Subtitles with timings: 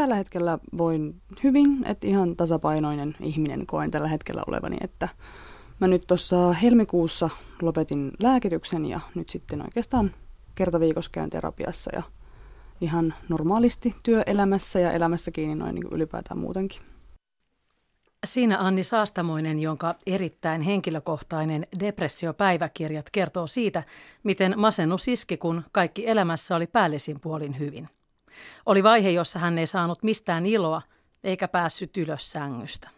[0.00, 5.08] tällä hetkellä voin hyvin, että ihan tasapainoinen ihminen koen tällä hetkellä olevani, että
[5.80, 7.30] mä nyt tuossa helmikuussa
[7.62, 10.14] lopetin lääkityksen ja nyt sitten oikeastaan
[10.54, 12.02] kerta viikossa käyn terapiassa ja
[12.80, 16.80] ihan normaalisti työelämässä ja elämässä kiinni noin niin ylipäätään muutenkin.
[18.26, 23.82] Siinä Anni Saastamoinen, jonka erittäin henkilökohtainen depressiopäiväkirjat kertoo siitä,
[24.22, 27.88] miten masennus iski, kun kaikki elämässä oli päällisin puolin hyvin.
[28.66, 30.82] Oli vaihe, jossa hän ei saanut mistään iloa
[31.24, 32.88] eikä päässyt ylös sängystä.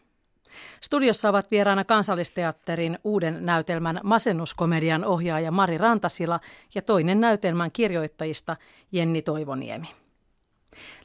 [0.81, 6.41] Studiossa ovat vieraana kansallisteatterin uuden näytelmän masennuskomedian ohjaaja Mari Rantasila
[6.75, 8.57] ja toinen näytelmän kirjoittajista
[8.93, 9.87] Jenni Toivoniemi.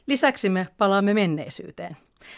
[0.06, 1.96] Lisäksi me palaamme menneisyyteen.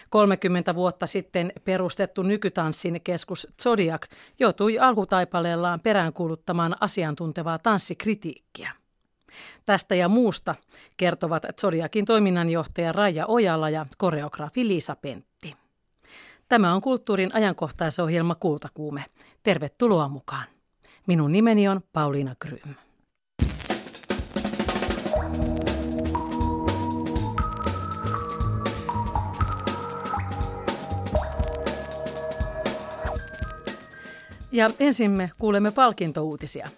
[0.09, 4.07] 30 vuotta sitten perustettu nykytanssin keskus Zodiac
[4.39, 8.80] joutui alkutaipaleellaan peräänkuuluttamaan asiantuntevaa tanssikritiikkiä.
[9.65, 10.55] Tästä ja muusta
[10.97, 15.57] kertovat Zodiakin toiminnanjohtaja Raija Ojala ja koreografi Liisa Pentti.
[16.49, 19.05] Tämä on kulttuurin ajankohtaisohjelma Kultakuume.
[19.43, 20.47] Tervetuloa mukaan.
[21.07, 22.75] Minun nimeni on Pauliina Grym.
[34.53, 36.69] Ja ensin me kuulemme palkintouutisia.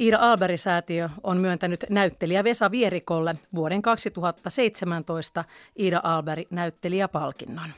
[0.00, 5.44] Iida Alberi-säätiö on myöntänyt näyttelijä Vesa Vierikolle vuoden 2017
[5.78, 7.70] Iida Alberi-näyttelijäpalkinnon.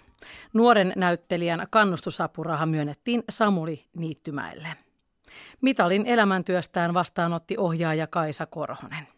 [0.52, 4.68] Nuoren näyttelijän kannustusapuraha myönnettiin Samuli Niittymäelle.
[5.60, 9.08] Mitalin elämäntyöstään vastaanotti ohjaaja Kaisa Korhonen.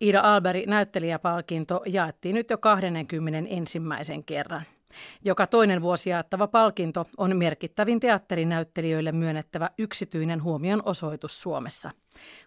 [0.00, 3.78] Iida Alberi näyttelijäpalkinto jaettiin nyt jo 21.
[4.26, 4.62] kerran.
[5.24, 11.90] Joka toinen vuosi jaettava palkinto on merkittävin teatterinäyttelijöille myönnettävä yksityinen huomion osoitus Suomessa.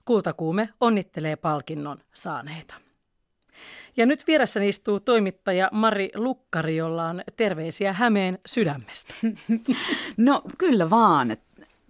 [0.05, 2.75] Kultakuume onnittelee palkinnon saaneita.
[3.97, 9.13] Ja nyt vieressäni istuu toimittaja Mari Lukkari, jolla on terveisiä Hämeen sydämestä.
[10.17, 11.37] No kyllä vaan.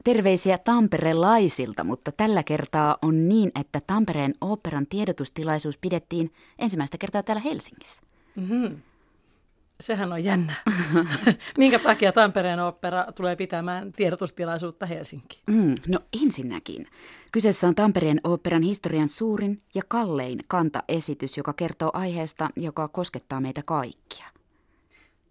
[0.04, 7.42] Terveisiä tamperelaisilta, mutta tällä kertaa on niin, että Tampereen oopperan tiedotustilaisuus pidettiin ensimmäistä kertaa täällä
[7.42, 8.02] Helsingissä.
[8.36, 8.78] Mm-hmm.
[9.82, 10.54] Sehän on jännä.
[11.58, 15.44] Minkä takia Tampereen opera tulee pitämään tiedotustilaisuutta Helsinkiin?
[15.48, 16.88] Mm, no ensinnäkin.
[17.32, 23.62] Kyseessä on Tampereen oopperan historian suurin ja kallein kantaesitys, joka kertoo aiheesta, joka koskettaa meitä
[23.66, 24.26] kaikkia.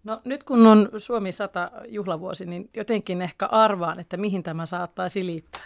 [0.03, 5.25] No nyt kun on Suomi 100 juhlavuosi, niin jotenkin ehkä arvaan, että mihin tämä saattaisi
[5.25, 5.61] liittyä.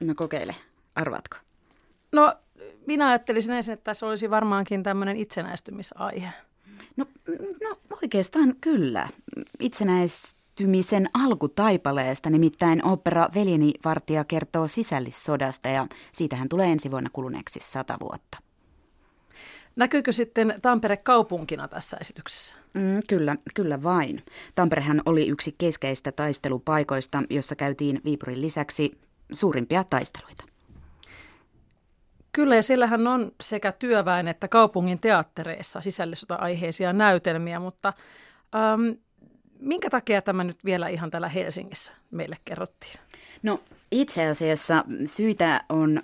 [0.00, 0.54] No kokeile.
[0.94, 1.36] Arvaatko?
[2.12, 2.34] No
[2.86, 6.32] minä ajattelisin ensin, että tässä olisi varmaankin tämmöinen itsenäistymisaihe.
[6.96, 7.06] No,
[7.62, 9.08] no oikeastaan kyllä.
[9.60, 17.96] Itsenäistymisen alkutaipaleesta nimittäin opera Veljeni Vartija kertoo sisällissodasta ja siitähän tulee ensi vuonna kuluneeksi sata
[18.00, 18.38] vuotta.
[19.76, 22.54] Näkyykö sitten Tampere kaupunkina tässä esityksessä?
[22.74, 24.22] Mm, kyllä, kyllä vain.
[24.54, 28.98] Tamperehän oli yksi keskeistä taistelupaikoista, jossa käytiin Viipurin lisäksi
[29.32, 30.44] suurimpia taisteluita.
[32.36, 37.92] Kyllä, ja siellähän on sekä työväen että kaupungin teattereissa sisällissota-aiheisia näytelmiä, mutta
[38.54, 38.98] ähm,
[39.58, 43.00] minkä takia tämä nyt vielä ihan täällä Helsingissä meille kerrottiin?
[43.42, 43.60] No
[43.90, 46.02] itse asiassa syitä on,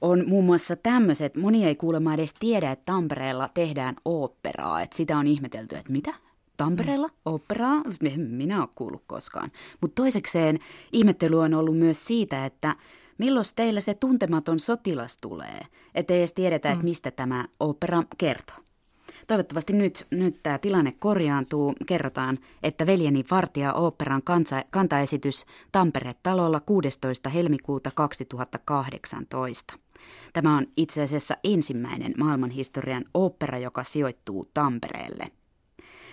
[0.00, 5.18] on muun muassa tämmöiset, moni ei kuulemma edes tiedä, että Tampereella tehdään oopperaa, että sitä
[5.18, 6.14] on ihmetelty, että mitä?
[6.56, 7.82] Tampereella oopperaa?
[8.16, 9.50] Minä ole kuullut koskaan.
[9.80, 10.58] Mutta toisekseen
[10.92, 12.76] ihmettely on ollut myös siitä, että
[13.18, 15.60] milloin teillä se tuntematon sotilas tulee,
[15.94, 16.88] ettei edes tiedetä, että mm.
[16.88, 18.56] mistä tämä opera kertoo.
[19.26, 21.74] Toivottavasti nyt, nyt tämä tilanne korjaantuu.
[21.86, 27.28] Kerrotaan, että Veljeni Vartija oopperan kansa, kantaesitys Tampere-talolla 16.
[27.28, 29.74] helmikuuta 2018.
[30.32, 35.30] Tämä on itse asiassa ensimmäinen maailmanhistorian opera, joka sijoittuu Tampereelle.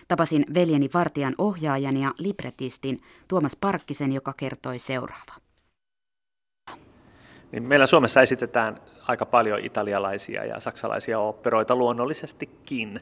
[0.07, 5.42] Tapasin veljeni Vartijan ohjaajan ja libretistin Tuomas Parkkisen, joka kertoi seuraava.
[7.53, 8.77] Niin meillä Suomessa esitetään
[9.07, 12.99] aika paljon italialaisia ja saksalaisia operoita luonnollisestikin,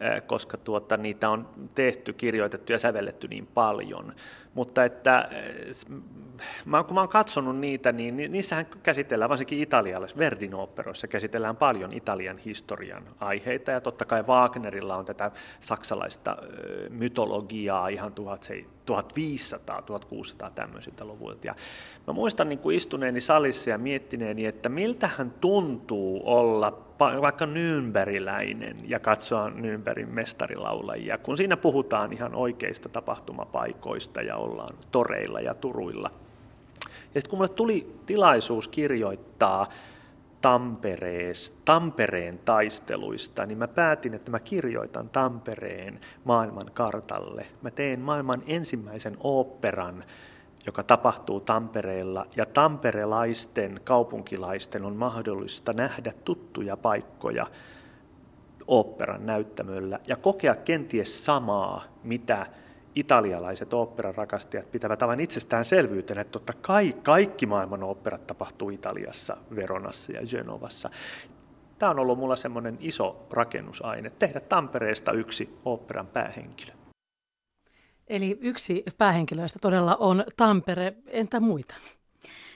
[0.00, 4.14] eh, koska tuota, niitä on tehty, kirjoitettu ja sävelletty niin paljon.
[4.54, 5.28] Mutta että
[6.64, 11.92] mä, kun mä oon katsonut niitä, niin niissähän käsitellään, varsinkin italialaisissa Verdin operoissa käsitellään paljon
[11.92, 15.30] Italian historian aiheita, ja totta kai Wagnerilla on tätä
[15.60, 16.36] saksalaista
[16.90, 21.46] mytologiaa ihan 1500, 1600 tämmöisiltä luvuilta.
[21.46, 21.54] Ja
[22.06, 26.78] mä muistan niin kuin istuneeni salissa ja miettineeni, että miltähän tuntuu olla
[27.20, 35.40] vaikka Nürnbergiläinen ja katsoa Nürnbergin mestarilaulajia, kun siinä puhutaan ihan oikeista tapahtumapaikoista ja ollaan toreilla
[35.40, 36.10] ja turuilla.
[37.14, 39.68] Ja sitten kun mulle tuli tilaisuus kirjoittaa
[41.64, 47.46] Tampereen taisteluista, niin mä päätin, että mä kirjoitan Tampereen maailman kartalle.
[47.62, 50.04] Mä teen maailman ensimmäisen oopperan,
[50.66, 57.46] joka tapahtuu Tampereella, ja tamperelaisten, kaupunkilaisten on mahdollista nähdä tuttuja paikkoja
[58.66, 62.46] oopperan näyttämöllä ja kokea kenties samaa, mitä
[62.94, 70.12] italialaiset oopperan rakastajat pitävät aivan itsestäänselvyytenä, että totta kai kaikki maailman oopperat tapahtuu Italiassa, Veronassa
[70.12, 70.90] ja Genovassa.
[71.78, 76.72] Tämä on ollut mulla semmoinen iso rakennusaine, tehdä Tampereesta yksi oopperan päähenkilö.
[78.08, 81.74] Eli yksi päähenkilöistä todella on Tampere, entä muita?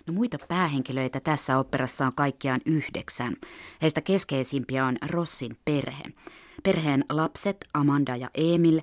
[0.07, 3.37] No muita päähenkilöitä tässä operassa on kaikkiaan yhdeksän.
[3.83, 6.03] Heistä keskeisimpiä on Rossin perhe.
[6.63, 8.81] Perheen lapset Amanda ja Emil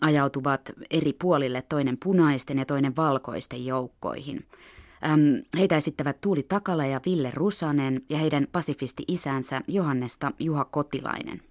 [0.00, 4.44] ajautuvat eri puolille toinen punaisten ja toinen valkoisten joukkoihin.
[5.04, 11.42] Äm, heitä esittävät Tuuli Takala ja Ville Rusanen ja heidän pasifisti-isänsä Johannesta Juha Kotilainen.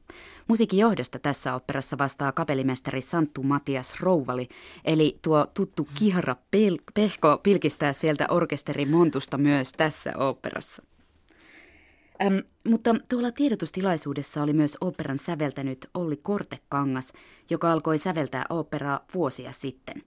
[0.48, 4.48] Musiikin johdosta tässä operassa vastaa kapellimestari Santtu Matias Rouvali,
[4.86, 10.84] eli tuo tuttu kihara pel- pehko pilkistää sieltä orkesterin montusta myös tässä operassa.
[12.22, 17.14] Ähm, mutta tuolla tiedotustilaisuudessa oli myös operan säveltänyt Olli Kortekangas,
[17.50, 20.02] joka alkoi säveltää operaa vuosia sitten.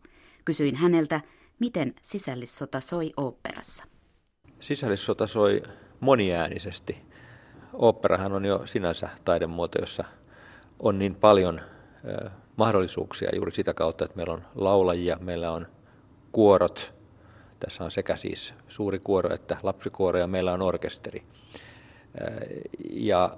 [0.44, 1.20] Kysyin häneltä,
[1.58, 3.84] miten sisällissota soi operassa.
[4.60, 5.62] Sisällissota soi
[6.00, 7.02] moniäänisesti.
[7.72, 10.05] Operahan on jo sinänsä taidemuoto, jossa
[10.78, 11.60] on niin paljon
[12.56, 15.66] mahdollisuuksia juuri sitä kautta, että meillä on laulajia, meillä on
[16.32, 16.94] kuorot.
[17.61, 21.22] Tässä on sekä siis suuri kuoro että lapsikuoro ja meillä on orkesteri.
[22.90, 23.37] Ja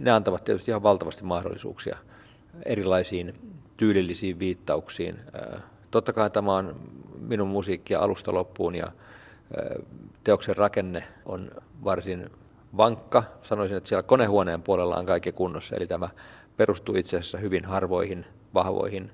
[0.00, 1.98] ne antavat tietysti ihan valtavasti mahdollisuuksia
[2.64, 5.20] erilaisiin tyylillisiin viittauksiin.
[5.96, 6.76] Totta kai tämä on
[7.20, 8.92] minun musiikkia alusta loppuun ja
[10.24, 11.50] teoksen rakenne on
[11.84, 12.30] varsin
[12.76, 13.22] vankka.
[13.42, 16.08] Sanoisin, että siellä konehuoneen puolella on kaikki kunnossa, eli tämä
[16.56, 19.10] perustuu itse asiassa hyvin harvoihin, vahvoihin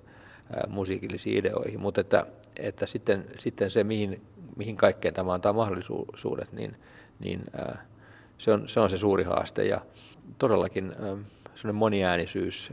[0.69, 2.27] musiikillisiin ideoihin, mutta että,
[2.57, 4.23] että sitten, sitten se, mihin,
[4.57, 6.77] mihin kaikkeen tämä antaa mahdollisuudet, niin,
[7.21, 7.45] niin
[8.39, 9.81] se on, se on se suuri haaste ja
[10.39, 10.93] todellakin
[11.55, 12.73] sellainen moniäänisyys,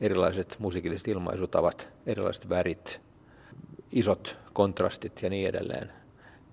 [0.00, 3.07] erilaiset musiikilliset ilmaisutavat, erilaiset värit,
[3.92, 5.92] isot kontrastit ja niin edelleen.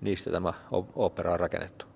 [0.00, 0.52] Niistä tämä
[0.94, 1.86] opera on rakennettu.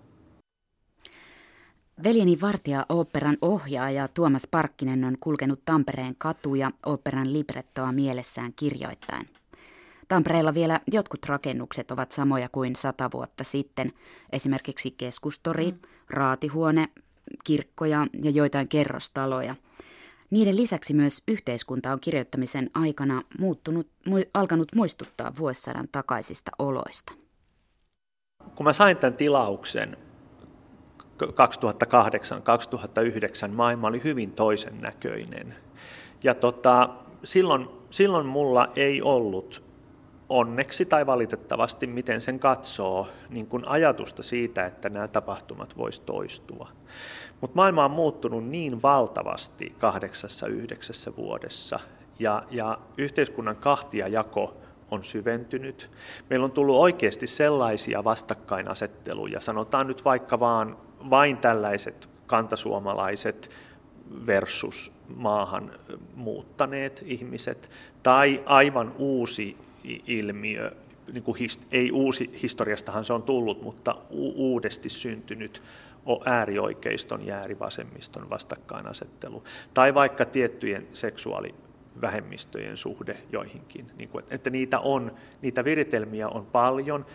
[2.04, 9.28] Veljeni Vartija oopperan ohjaaja Tuomas Parkkinen on kulkenut Tampereen katuja oopperan librettoa mielessään kirjoittain.
[10.08, 13.92] Tampereella vielä jotkut rakennukset ovat samoja kuin sata vuotta sitten,
[14.32, 15.78] esimerkiksi keskustori, mm.
[16.08, 16.88] raatihuone,
[17.44, 19.56] kirkkoja ja joitain kerrostaloja.
[20.30, 27.12] Niiden lisäksi myös yhteiskunta on kirjoittamisen aikana muuttunut, mu, alkanut muistuttaa vuosisadan takaisista oloista.
[28.54, 29.96] Kun mä sain tämän tilauksen
[31.22, 31.26] 2008-2009,
[33.52, 35.54] maailma oli hyvin toisen näköinen.
[36.24, 36.88] Ja tota,
[37.24, 39.69] silloin, silloin mulla ei ollut
[40.30, 46.68] onneksi tai valitettavasti, miten sen katsoo, niin kuin ajatusta siitä, että nämä tapahtumat voisi toistua.
[47.40, 51.80] Mutta maailma on muuttunut niin valtavasti kahdeksassa, yhdeksässä vuodessa,
[52.18, 54.56] ja, ja yhteiskunnan kahtia jako
[54.90, 55.90] on syventynyt.
[56.30, 60.76] Meillä on tullut oikeasti sellaisia vastakkainasetteluja, sanotaan nyt vaikka vaan
[61.10, 63.50] vain tällaiset kantasuomalaiset
[64.26, 65.70] versus maahan
[66.14, 67.70] muuttaneet ihmiset,
[68.02, 69.56] tai aivan uusi
[70.06, 70.72] ilmiö,
[71.12, 75.62] niin kuin hist, ei uusi historiastahan se on tullut, mutta u- uudesti syntynyt
[76.24, 79.44] äärioikeiston ja äärivasemmiston vastakkainasettelu.
[79.74, 83.86] Tai vaikka tiettyjen seksuaalivähemmistöjen suhde joihinkin.
[83.96, 87.06] Niin kuin, että niitä, on, niitä viritelmiä on paljon,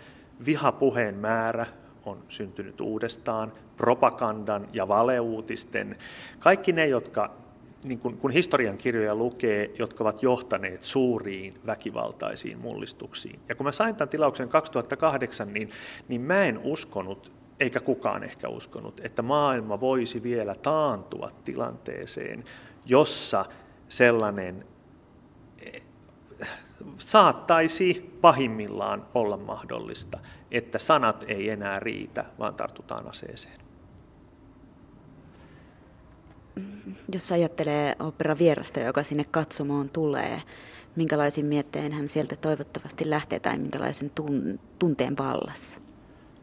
[0.46, 1.66] vihapuheen määrä
[2.06, 5.96] on syntynyt uudestaan, propagandan ja valeuutisten,
[6.40, 7.45] kaikki ne, jotka
[7.86, 13.40] niin kun, kun historian kirjoja lukee, jotka ovat johtaneet suuriin väkivaltaisiin mullistuksiin.
[13.50, 15.70] Ja kun mä sain tämän tilauksen 2008, niin,
[16.08, 22.44] niin mä en uskonut, eikä kukaan ehkä uskonut, että maailma voisi vielä taantua tilanteeseen,
[22.86, 23.46] jossa
[23.90, 24.66] sellainen
[25.60, 25.82] eh,
[26.98, 30.20] saattaisi pahimmillaan olla mahdollista,
[30.52, 33.65] että sanat ei enää riitä, vaan tartutaan aseeseen.
[37.14, 40.42] Jos ajattelee opera vierasta, joka sinne katsomoon tulee,
[40.96, 45.80] minkälaisin mietteen hän sieltä toivottavasti lähtee tai minkälaisen tun, tunteen vallassa?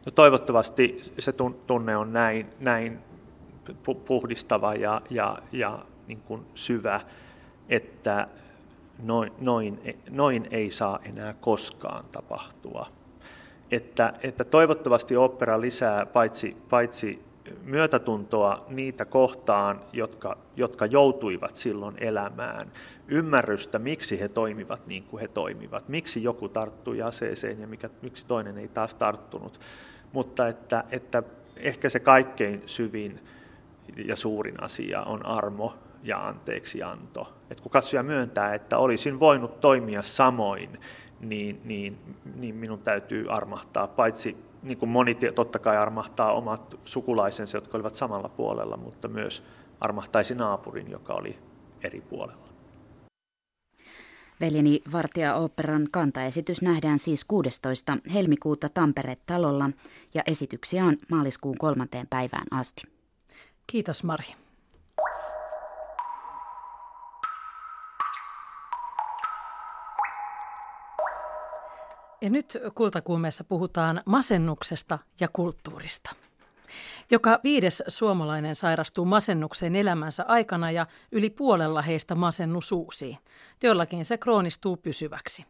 [0.05, 1.33] No toivottavasti se
[1.67, 2.99] tunne on näin, näin
[4.05, 7.01] puhdistava ja, ja, ja niin kuin syvä,
[7.69, 8.27] että
[9.03, 12.87] noin, noin, noin ei saa enää koskaan tapahtua.
[13.71, 17.23] että, että toivottavasti opera lisää paitsi, paitsi
[17.63, 22.71] myötätuntoa niitä kohtaan, jotka, jotka joutuivat silloin elämään,
[23.07, 28.25] ymmärrystä, miksi he toimivat niin kuin he toimivat, miksi joku tarttui aseeseen ja mikä, miksi
[28.27, 29.59] toinen ei taas tarttunut.
[30.11, 31.23] Mutta että, että
[31.57, 33.19] ehkä se kaikkein syvin
[34.05, 37.33] ja suurin asia on armo ja anteeksianto.
[37.49, 40.79] Et kun katsoja myöntää, että olisin voinut toimia samoin,
[41.19, 41.97] niin, niin,
[42.35, 47.95] niin minun täytyy armahtaa, paitsi niin kuin moni totta kai armahtaa omat sukulaisensa, jotka olivat
[47.95, 49.43] samalla puolella, mutta myös
[49.79, 51.39] armahtaisi naapurin, joka oli
[51.83, 52.43] eri puolella.
[54.41, 57.97] Veljeni Vartija Operan kantaesitys nähdään siis 16.
[58.13, 59.69] helmikuuta Tampere-talolla
[60.13, 62.81] ja esityksiä on maaliskuun kolmanteen päivään asti.
[63.67, 64.42] Kiitos Mari.
[72.23, 76.15] Ja nyt kultakuumeessa puhutaan masennuksesta ja kulttuurista.
[77.11, 83.17] Joka viides suomalainen sairastuu masennukseen elämänsä aikana ja yli puolella heistä masennus uusii.
[83.63, 85.45] Joillakin se kroonistuu pysyväksi.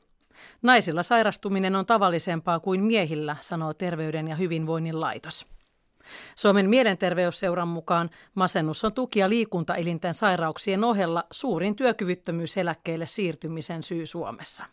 [0.62, 5.48] Naisilla sairastuminen on tavallisempaa kuin miehillä, sanoo Terveyden ja hyvinvoinnin laitos.
[6.36, 14.66] Suomen mielenterveysseuran mukaan masennus on tuki- ja liikuntaelinten sairauksien ohella suurin työkyvyttömyyseläkkeelle siirtymisen syy Suomessa.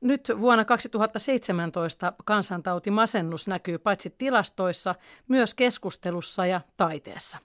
[0.00, 4.94] Nyt vuonna 2017 kansantauti masennus näkyy paitsi tilastoissa,
[5.28, 7.38] myös keskustelussa ja taiteessa.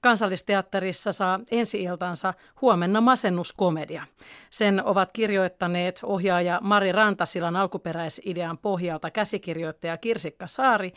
[0.00, 4.02] Kansallisteatterissa saa ensi-iltansa huomenna masennuskomedia.
[4.50, 10.92] Sen ovat kirjoittaneet ohjaaja Mari Rantasilan alkuperäisidean pohjalta käsikirjoittaja Kirsikka Saari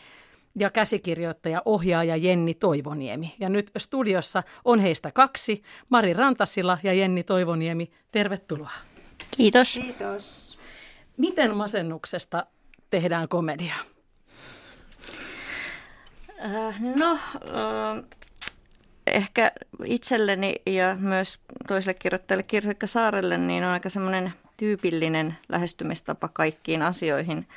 [0.58, 3.34] ja käsikirjoittaja ohjaaja Jenni Toivoniemi.
[3.40, 7.90] Ja nyt studiossa on heistä kaksi, Mari Rantasila ja Jenni Toivoniemi.
[8.12, 8.70] Tervetuloa.
[9.36, 9.80] Kiitos.
[9.82, 10.51] Kiitos.
[11.16, 12.46] Miten masennuksesta
[12.90, 13.74] tehdään komedia?
[16.44, 18.04] Äh, no, äh,
[19.06, 19.52] ehkä
[19.84, 27.48] itselleni ja myös toiselle kirjoittajalle Kirsikka Saarelle niin on aika semmoinen tyypillinen lähestymistapa kaikkiin asioihin.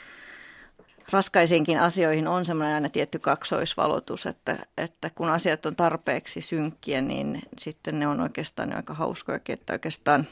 [1.12, 7.42] Raskaisiinkin asioihin on semmoinen aina tietty kaksoisvalotus, että, että kun asiat on tarpeeksi synkkiä, niin
[7.58, 10.28] sitten ne on oikeastaan aika hauskoja, että oikeastaan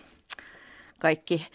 [1.00, 1.48] kaikki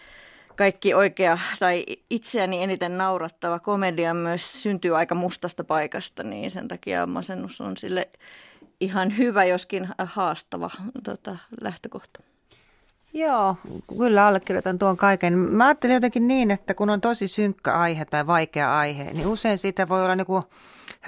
[0.59, 7.07] kaikki oikea tai itseäni eniten naurattava komedia myös syntyy aika mustasta paikasta, niin sen takia
[7.07, 8.09] masennus on sille
[8.79, 10.69] ihan hyvä, joskin haastava
[11.03, 12.19] tota, lähtökohta.
[13.13, 13.55] Joo,
[13.97, 15.37] kyllä allekirjoitan tuon kaiken.
[15.37, 19.57] Mä ajattelin jotenkin niin, että kun on tosi synkkä aihe tai vaikea aihe, niin usein
[19.57, 20.43] sitä voi olla niinku,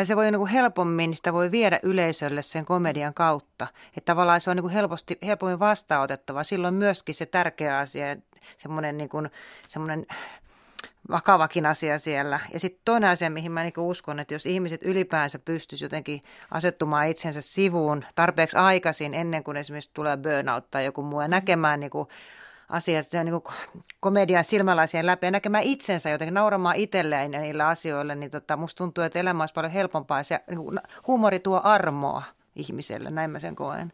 [0.04, 3.68] se voi niinku helpommin, sitä voi viedä yleisölle sen komedian kautta.
[3.98, 6.44] Että tavallaan se on niinku helposti, helpommin vastaanotettava.
[6.44, 8.12] Silloin myöskin se tärkeä asia,
[8.58, 9.30] semmoinen niin kuin,
[9.68, 10.06] semmoinen
[11.10, 12.40] vakavakin asia siellä.
[12.54, 16.22] Ja sitten toinen asia, mihin mä niin uskon, että jos ihmiset ylipäänsä pystyisivät jotenkin
[16.52, 21.80] asettumaan itsensä sivuun tarpeeksi aikaisin ennen kuin esimerkiksi tulee burnout tai joku muu ja näkemään
[21.80, 22.08] niin kuin
[22.70, 23.56] asiat se on niin kuin
[24.00, 29.04] komedian silmälaisien läpi ja näkemään itsensä jotenkin, nauramaan itselleen niillä asioilla, niin tota, musta tuntuu,
[29.04, 32.24] että elämä olisi paljon helpompaa se niin kuin, huumori tuo armoa
[32.56, 33.94] ihmiselle, näin mä sen koen.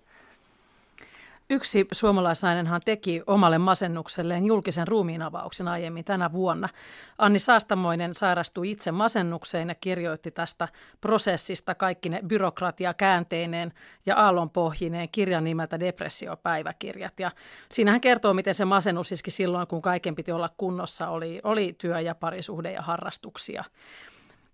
[1.49, 6.69] Yksi suomalaisnainenhan teki omalle masennukselleen julkisen ruumiinavauksen aiemmin tänä vuonna.
[7.17, 10.67] Anni Saastamoinen sairastui itse masennukseen ja kirjoitti tästä
[11.01, 13.73] prosessista kaikki ne byrokratia käänteineen
[14.05, 17.19] ja aallonpohjineen kirjan nimeltä Depressiopäiväkirjat.
[17.19, 17.31] Ja
[17.71, 21.75] siinä hän kertoo, miten se masennus iski silloin, kun kaiken piti olla kunnossa, oli, oli
[21.77, 23.63] työ ja parisuhde ja harrastuksia.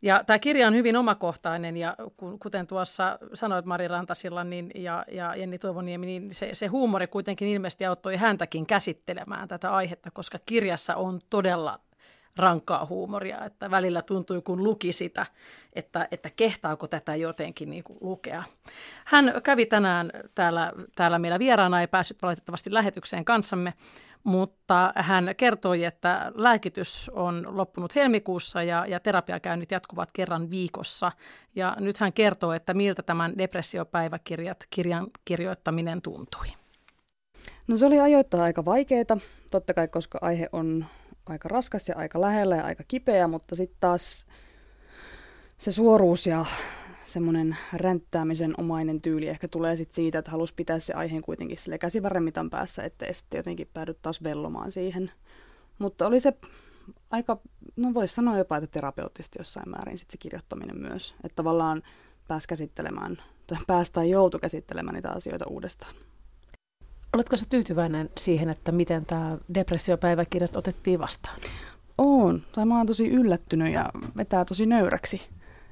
[0.04, 1.96] Ja tämä kirja on hyvin omakohtainen ja
[2.40, 7.48] kuten tuossa sanoit Mari Rantasilla niin, ja, ja Jenni Toivoniemi, niin se, se huumori kuitenkin
[7.48, 11.80] ilmeisesti auttoi häntäkin käsittelemään tätä aihetta, koska kirjassa on todella
[12.38, 15.26] rankkaa huumoria, että välillä tuntui kun luki sitä,
[15.74, 18.44] että, että kehtaako tätä jotenkin niin kuin lukea.
[19.06, 23.74] Hän kävi tänään täällä, täällä meillä vieraana, ei päässyt valitettavasti lähetykseen kanssamme,
[24.24, 31.12] mutta hän kertoi, että lääkitys on loppunut helmikuussa ja, ja terapiakäynnit jatkuvat kerran viikossa.
[31.56, 36.48] Ja nyt hän kertoo, että miltä tämän depressiopäiväkirjat kirjan kirjoittaminen tuntui.
[37.68, 39.18] No se oli ajoittaa aika vaikeaa,
[39.52, 40.86] totta kai koska aihe on
[41.26, 44.26] aika raskas ja aika lähellä ja aika kipeä, mutta sitten taas
[45.58, 46.46] se suoruus ja
[47.04, 51.78] semmoinen ränttäämisen omainen tyyli ehkä tulee sit siitä, että halusi pitää se aiheen kuitenkin sille
[51.78, 55.12] käsivarremitan päässä, ettei sitten jotenkin päädy taas vellomaan siihen.
[55.80, 56.34] Mutta oli se
[57.10, 57.38] aika,
[57.76, 61.16] no voisi sanoa jopa, että terapeuttisesti jossain määrin sit se kirjoittaminen myös.
[61.24, 61.84] Että tavallaan
[62.28, 65.96] pääsi käsittelemään, tai päästä joutu käsittelemään niitä asioita uudestaan.
[67.14, 71.40] Oletko sä tyytyväinen siihen, että miten tämä depressiopäiväkirjat otettiin vastaan?
[71.98, 75.22] On, On, tai mä oon tosi yllättynyt ja vetää tosi nöyräksi.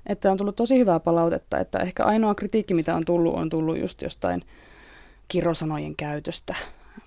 [0.05, 3.79] Että on tullut tosi hyvää palautetta, että ehkä ainoa kritiikki, mitä on tullut, on tullut
[3.79, 4.41] just jostain
[5.27, 6.55] kirosanojen käytöstä.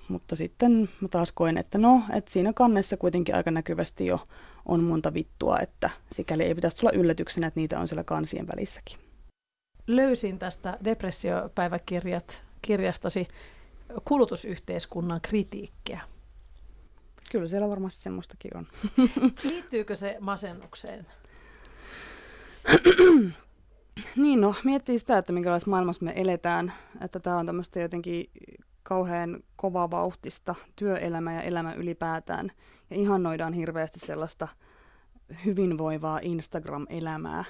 [0.09, 4.21] Mutta sitten mä taas koen, että no, että siinä kannessa kuitenkin aika näkyvästi jo
[4.67, 8.99] on monta vittua, että sikäli ei pitäisi tulla yllätyksenä, että niitä on siellä kansien välissäkin.
[9.87, 13.29] Löysin tästä depressiopäiväkirjat kirjastasi
[14.05, 16.01] kulutusyhteiskunnan kritiikkiä.
[17.31, 18.67] Kyllä siellä varmasti semmoistakin on.
[19.51, 21.07] Liittyykö se masennukseen?
[24.17, 28.31] niin no, miettii sitä, että minkälaisessa maailmassa me eletään, että tämä on tämmöistä jotenkin
[28.83, 29.43] kauhean
[29.91, 32.53] vauhtista työelämä ja elämä ylipäätään.
[32.91, 34.49] Ja ihannoidaan hirveästi sellaista
[35.45, 37.45] hyvinvoivaa Instagram-elämää.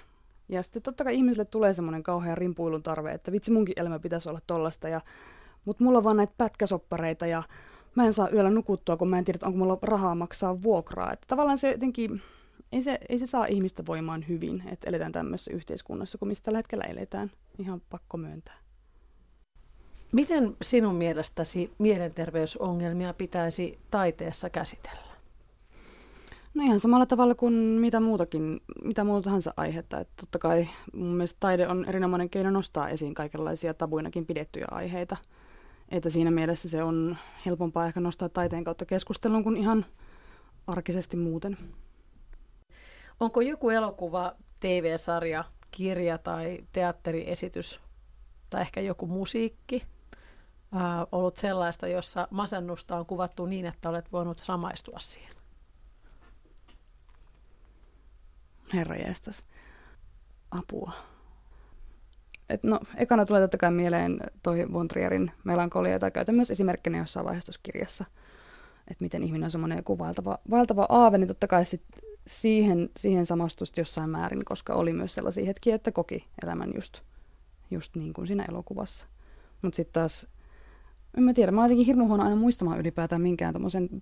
[0.49, 4.29] Ja sitten totta kai ihmisille tulee semmoinen kauhean rimpuilun tarve, että vitsi munkin elämä pitäisi
[4.29, 4.89] olla tollasta.
[4.89, 5.01] Ja,
[5.65, 7.43] mutta mulla on vaan näitä pätkäsoppareita ja
[7.95, 11.13] mä en saa yöllä nukuttua, kun mä en tiedä, onko mulla rahaa maksaa vuokraa.
[11.13, 12.23] Että tavallaan se jotenkin,
[12.73, 16.59] ei se, ei se saa ihmistä voimaan hyvin, että eletään tämmöisessä yhteiskunnassa, kun mistä tällä
[16.59, 17.31] hetkellä eletään.
[17.59, 18.55] Ihan pakko myöntää.
[20.13, 25.15] Miten sinun mielestäsi mielenterveysongelmia pitäisi taiteessa käsitellä?
[26.55, 30.01] No ihan samalla tavalla kuin mitä muutakin, mitä muuta tahansa aihetta.
[30.01, 35.17] Että totta kai mun mielestä taide on erinomainen keino nostaa esiin kaikenlaisia tabuinakin pidettyjä aiheita.
[35.89, 39.87] Että siinä mielessä se on helpompaa ehkä nostaa taiteen kautta keskustelun kuin ihan
[40.67, 41.59] arkisesti muuten.
[43.21, 47.81] Onko joku elokuva, TV-sarja, kirja tai teatteriesitys
[48.51, 49.87] tai ehkä joku musiikki
[51.13, 55.33] ollut sellaista, jossa masennusta on kuvattu niin, että olet voinut samaistua siihen?
[58.75, 59.43] Herra jästäs.
[60.51, 60.93] Apua.
[62.49, 66.99] Et no, ekana tulee totta kai mieleen toi Von Trierin melankolia, jota käytän myös esimerkkinä
[66.99, 68.05] jossain vaiheessa tuossa kirjassa.
[68.89, 71.83] Että miten ihminen on semmoinen joku vaeltava, vaeltava aave, niin totta kai sit
[72.27, 77.01] siihen, siihen samastusti jossain määrin, koska oli myös sellaisia hetkiä, että koki elämän just,
[77.71, 79.07] just niin kuin siinä elokuvassa.
[79.63, 80.27] Mutta sitten taas,
[81.17, 83.55] en mä tiedä, mä oon jotenkin hirmu huono aina muistamaan ylipäätään minkään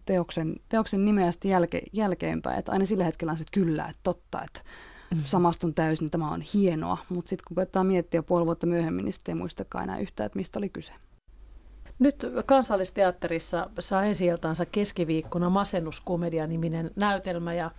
[0.04, 2.58] teoksen, teoksen nimeä jälke, jälkeenpäin.
[2.58, 4.60] Että aina sillä hetkellä on se, että kyllä, että totta, että.
[5.24, 6.98] Samastun täysin, tämä on hienoa.
[7.08, 10.38] Mutta sitten kun koettaa miettiä puoli vuotta myöhemmin, niin sitten ei muistakaan enää yhtään, että
[10.38, 10.92] mistä oli kyse.
[11.98, 14.24] Nyt kansallisteatterissa saa ensi
[14.72, 17.72] keskiviikkona Masennuskomedia-niminen näytelmä ja äh,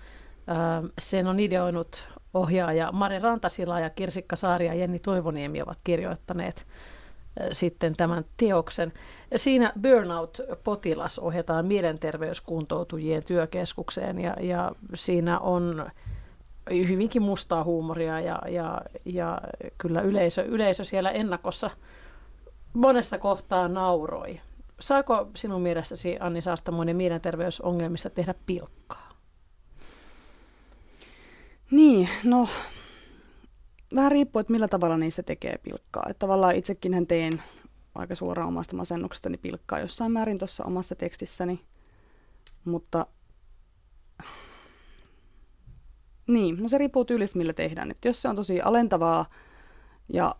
[0.99, 6.65] sen on ideoinut ohjaaja Mari Rantasila ja Kirsikka Saari ja Jenni Toivoniemi ovat kirjoittaneet
[7.51, 8.93] sitten tämän teoksen.
[9.35, 15.91] Siinä Burnout-potilas ohjataan mielenterveyskuntoutujien työkeskukseen ja, ja siinä on
[16.69, 19.41] hyvinkin mustaa huumoria ja, ja, ja
[19.77, 21.69] kyllä yleisö, yleisö siellä ennakossa
[22.73, 24.41] monessa kohtaa nauroi.
[24.79, 29.09] Saako sinun mielestäsi Anni Saastamoinen mielenterveysongelmissa tehdä pilkkaa?
[31.71, 32.47] Niin, no
[33.95, 36.05] vähän riippuu, että millä tavalla niistä tekee pilkkaa.
[36.09, 37.43] Että tavallaan itsekin hän teen
[37.95, 41.59] aika suoraan omasta masennuksestani pilkkaa jossain määrin tuossa omassa tekstissäni.
[42.65, 43.05] Mutta
[46.27, 47.91] niin, no se riippuu tyylistä, millä tehdään.
[47.91, 49.25] Että jos se on tosi alentavaa
[50.13, 50.35] ja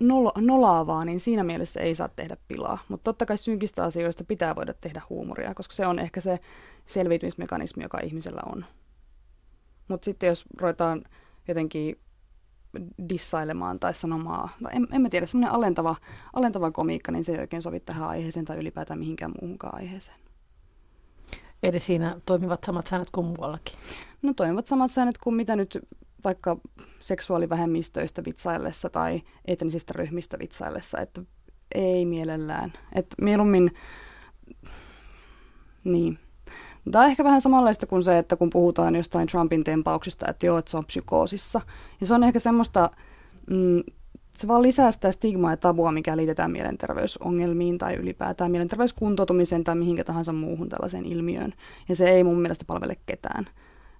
[0.00, 2.78] no, nolaavaa, niin siinä mielessä ei saa tehdä pilaa.
[2.88, 6.38] Mutta totta kai synkistä asioista pitää voida tehdä huumoria, koska se on ehkä se
[6.86, 8.64] selviytymismekanismi, joka ihmisellä on.
[9.88, 11.02] Mutta sitten jos ruvetaan
[11.48, 11.98] jotenkin
[13.08, 15.96] dissailemaan tai sanomaan, no en, en mä tiedä, semmoinen alentava,
[16.32, 20.18] alentava komiikka, niin se ei oikein sovi tähän aiheeseen tai ylipäätään mihinkään muuhunkaan aiheeseen.
[21.62, 23.74] Eli siinä toimivat samat säännöt kuin muuallakin?
[24.22, 25.78] No toimivat samat säännöt kuin mitä nyt
[26.24, 26.56] vaikka
[27.00, 31.22] seksuaalivähemmistöistä vitsaillessa tai etnisistä ryhmistä vitsaillessa, että
[31.74, 32.72] ei mielellään.
[32.94, 33.70] Että mieluummin,
[35.84, 36.18] niin.
[36.90, 40.58] Tämä on ehkä vähän samanlaista kuin se, että kun puhutaan jostain Trumpin tempauksista, että joo,
[40.58, 41.60] että se on psykoosissa.
[42.00, 42.90] Ja se on ehkä semmoista,
[43.50, 43.82] mm,
[44.42, 50.04] se vaan lisää sitä stigmaa ja tabua, mikä liitetään mielenterveysongelmiin tai ylipäätään mielenterveyskuntoutumiseen tai mihinkä
[50.04, 51.52] tahansa muuhun tällaiseen ilmiöön.
[51.88, 53.46] Ja se ei mun mielestä palvele ketään.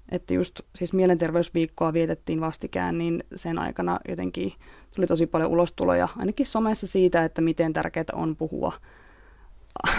[0.09, 4.53] Että just siis mielenterveysviikkoa vietettiin vastikään, niin sen aikana jotenkin
[4.97, 8.73] tuli tosi paljon ulostuloja, ainakin somessa siitä, että miten tärkeää on puhua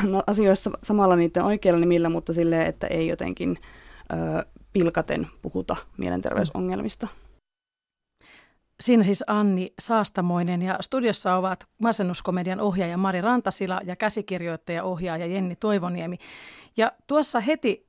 [0.04, 3.58] no, asioissa samalla niiden oikeilla nimillä, mutta silleen, että ei jotenkin
[4.14, 7.08] ö, pilkaten puhuta mielenterveysongelmista.
[8.80, 15.56] Siinä siis Anni Saastamoinen ja studiossa ovat masennuskomedian ohjaaja Mari Rantasila ja käsikirjoittaja ohjaaja Jenni
[15.56, 16.18] Toivoniemi.
[16.78, 17.88] Ja tuossa heti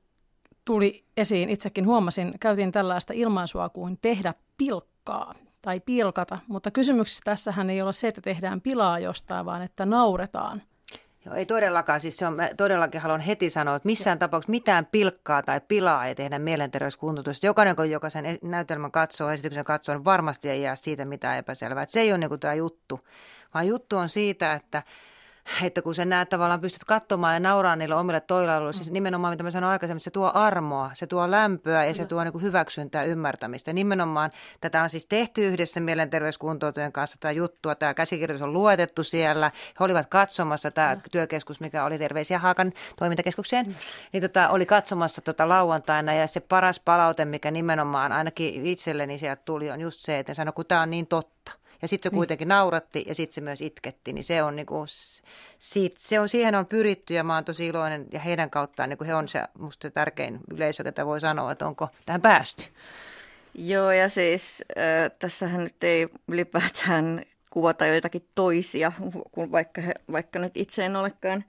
[0.65, 7.69] tuli esiin, itsekin huomasin, käytiin tällaista ilmaisua kuin tehdä pilkkaa tai pilkata, mutta kysymyksessä tässähän
[7.69, 10.61] ei ole se, että tehdään pilaa jostain, vaan että nauretaan–
[11.25, 11.99] Joo, ei todellakaan.
[11.99, 16.05] Siis se on, mä todellakin haluan heti sanoa, että missään tapauksessa mitään pilkkaa tai pilaa
[16.05, 17.45] ei tehdä mielenterveyskuntoutusta.
[17.45, 21.83] Jokainen, kun jokaisen näytelmän katsoo, esityksen katsoo, niin varmasti ei jää siitä mitään epäselvää.
[21.83, 22.99] Että se ei ole niin tämä juttu,
[23.53, 24.83] vaan juttu on siitä, että
[25.63, 29.43] että kun sä näet tavallaan pystyt katsomaan ja nauraa niille omille toilailuille, siis nimenomaan mitä
[29.43, 33.03] mä sanoin aikaisemmin, se tuo armoa, se tuo lämpöä ja se tuo niin kuin hyväksyntää
[33.03, 33.73] ymmärtämistä.
[33.73, 34.31] Nimenomaan
[34.61, 39.85] tätä on siis tehty yhdessä mielenterveyskuntoutujen kanssa tämä juttua, tämä käsikirjoitus on luetettu siellä, he
[39.85, 43.73] olivat katsomassa tämä työkeskus, mikä oli Terveisiä Haakan toimintakeskukseen, mm.
[44.13, 49.41] niin tota, oli katsomassa tota lauantaina ja se paras palaute, mikä nimenomaan ainakin itselleni sieltä
[49.45, 51.64] tuli, on just se, että sanoi, kun tämä on niin totta.
[51.81, 52.19] Ja sitten se niin.
[52.19, 54.85] kuitenkin nauratti ja sitten se myös itketti, niin se on niinku,
[55.59, 59.03] siitä, se on, siihen on pyritty ja mä oon tosi iloinen ja heidän kauttaan niinku
[59.03, 62.63] he on se musta tärkein yleisö, ketä voi sanoa, että onko tähän päästy.
[63.55, 68.91] Joo ja siis äh, tässähän nyt ei ylipäätään kuvata joitakin toisia,
[69.31, 71.43] kun vaikka, he, vaikka nyt itse en olekaan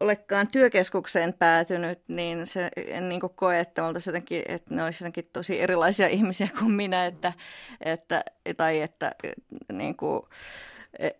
[0.00, 5.60] olekaan työkeskukseen päätynyt, niin se en niin koe, että, jotenkin, että ne olisivat jotenkin tosi
[5.60, 7.32] erilaisia ihmisiä kuin minä, että,
[7.80, 8.24] että,
[8.56, 9.14] tai että
[9.72, 10.22] niin kuin,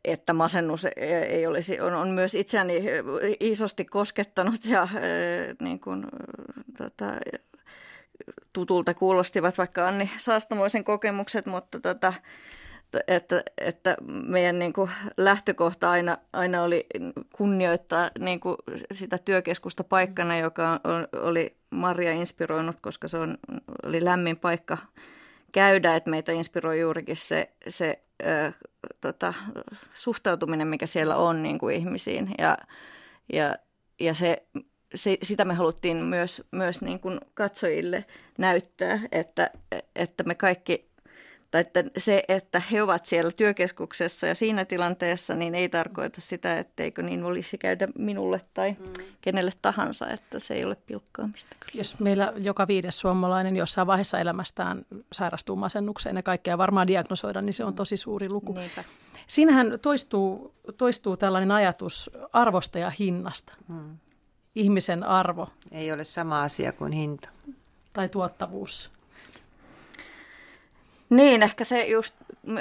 [0.05, 0.87] että masennus
[1.29, 2.85] ei olisi, on, on myös itseäni
[3.41, 4.89] isosti koskettanut ja
[5.61, 6.07] niin kuin,
[6.79, 7.13] tota,
[8.53, 12.13] tutulta kuulostivat vaikka Anni Saastamoisen kokemukset, mutta tota,
[13.09, 16.87] että, että meidän niin kuin lähtökohta aina, aina oli
[17.37, 18.57] kunnioittaa niin kuin
[18.93, 23.39] sitä työkeskusta paikkana, joka on, oli Maria inspiroinut, koska se on,
[23.87, 24.79] oli lämmin paikka
[25.53, 28.53] käydä, että meitä inspiroi juurikin se, se ö,
[29.01, 29.35] tota,
[29.95, 32.31] suhtautuminen, mikä siellä on niin kuin ihmisiin.
[32.39, 32.59] Ja,
[33.33, 33.55] ja,
[34.01, 34.43] ja se,
[34.95, 38.05] se, sitä me haluttiin myös, myös niin kuin katsojille
[38.39, 39.51] näyttää, että,
[39.97, 40.86] että me kaikki
[41.57, 46.59] tai että se, että he ovat siellä työkeskuksessa ja siinä tilanteessa, niin ei tarkoita sitä,
[46.59, 49.05] etteikö niin olisi käydä minulle tai mm.
[49.21, 51.57] kenelle tahansa, että se ei ole pilkkaamista.
[51.61, 51.81] Kyllä.
[51.81, 57.55] Jos meillä joka viides suomalainen jossain vaiheessa elämästään sairastuu masennukseen ja kaikkea varmaan diagnosoida, niin
[57.55, 57.77] se on mm.
[57.77, 58.53] tosi suuri luku.
[58.53, 58.85] Niinpä.
[59.27, 63.53] Siinähän toistuu, toistuu tällainen ajatus arvosta ja hinnasta.
[63.69, 63.99] Mm.
[64.55, 65.49] Ihmisen arvo.
[65.71, 67.29] Ei ole sama asia kuin hinta.
[67.93, 68.96] Tai tuottavuus.
[71.11, 72.15] Niin, ehkä se just,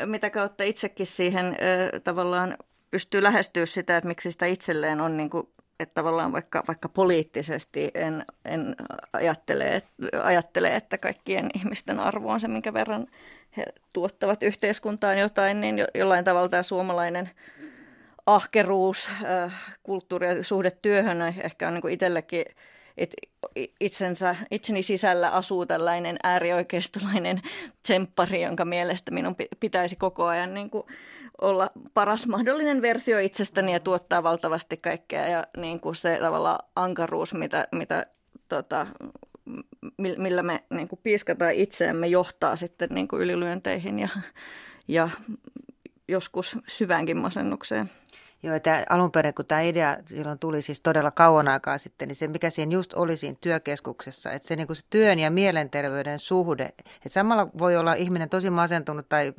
[0.05, 2.57] mitä kautta itsekin siihen ö, tavallaan
[2.91, 5.47] pystyy lähestyä sitä, että miksi sitä itselleen on niin kuin,
[5.79, 8.75] että tavallaan vaikka, vaikka poliittisesti en, en
[9.13, 9.81] ajattele,
[10.23, 13.07] ajattele, että kaikkien ihmisten arvo on se, minkä verran
[13.57, 17.29] he tuottavat yhteiskuntaan jotain, niin jo, jollain tavalla tämä suomalainen
[18.25, 22.45] ahkeruus, äh, kulttuuri ja suhde työhön ehkä on niin itsellekin
[22.97, 23.15] että
[23.79, 27.41] itsensä, itseni sisällä asuu tällainen äärioikeistolainen
[27.83, 30.83] tsemppari, jonka mielestä minun pitäisi koko ajan niin kuin
[31.41, 35.27] olla paras mahdollinen versio itsestäni ja tuottaa valtavasti kaikkea.
[35.27, 38.05] Ja niin kuin se tavalla ankaruus, mitä, mitä
[38.49, 38.87] tota,
[39.97, 44.09] millä me niin kuin piiskataan itseämme, johtaa sitten niin kuin ylilyönteihin ja,
[44.87, 45.09] ja
[46.07, 47.91] joskus syväänkin masennukseen.
[48.43, 52.15] Joo, että alun perin, kun tämä idea silloin tuli siis todella kauan aikaa sitten, niin
[52.15, 56.19] se mikä siinä just oli siinä työkeskuksessa, että se, niin kuin se työn ja mielenterveyden
[56.19, 59.33] suhde, että samalla voi olla ihminen tosi masentunut tai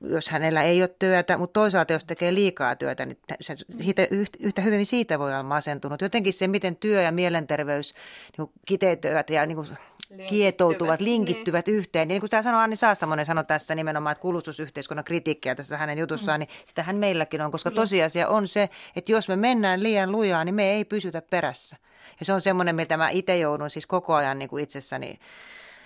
[0.00, 4.08] jos hänellä ei ole työtä, mutta toisaalta jos tekee liikaa työtä, niin se, siitä,
[4.40, 6.00] yhtä hyvin siitä voi olla masentunut.
[6.00, 7.92] Jotenkin se, miten työ ja mielenterveys
[8.38, 9.68] niin kiteytyvät ja niin kuin
[10.26, 11.76] kietoutuvat, linkittyvät niin.
[11.76, 12.08] yhteen.
[12.08, 16.40] Niin kuin tämä sanoi Anni Saastamonen sanoi tässä nimenomaan, että kulutusyhteiskunnan kritiikkiä tässä hänen jutussaan,
[16.40, 16.46] mm.
[16.46, 20.54] niin sitähän meilläkin on, koska tosiasia on se, että jos me mennään liian lujaa, niin
[20.54, 21.76] me ei pysytä perässä.
[22.20, 25.18] Ja se on semmoinen, mitä mä itse joudun siis koko ajan niin kuin itsessäni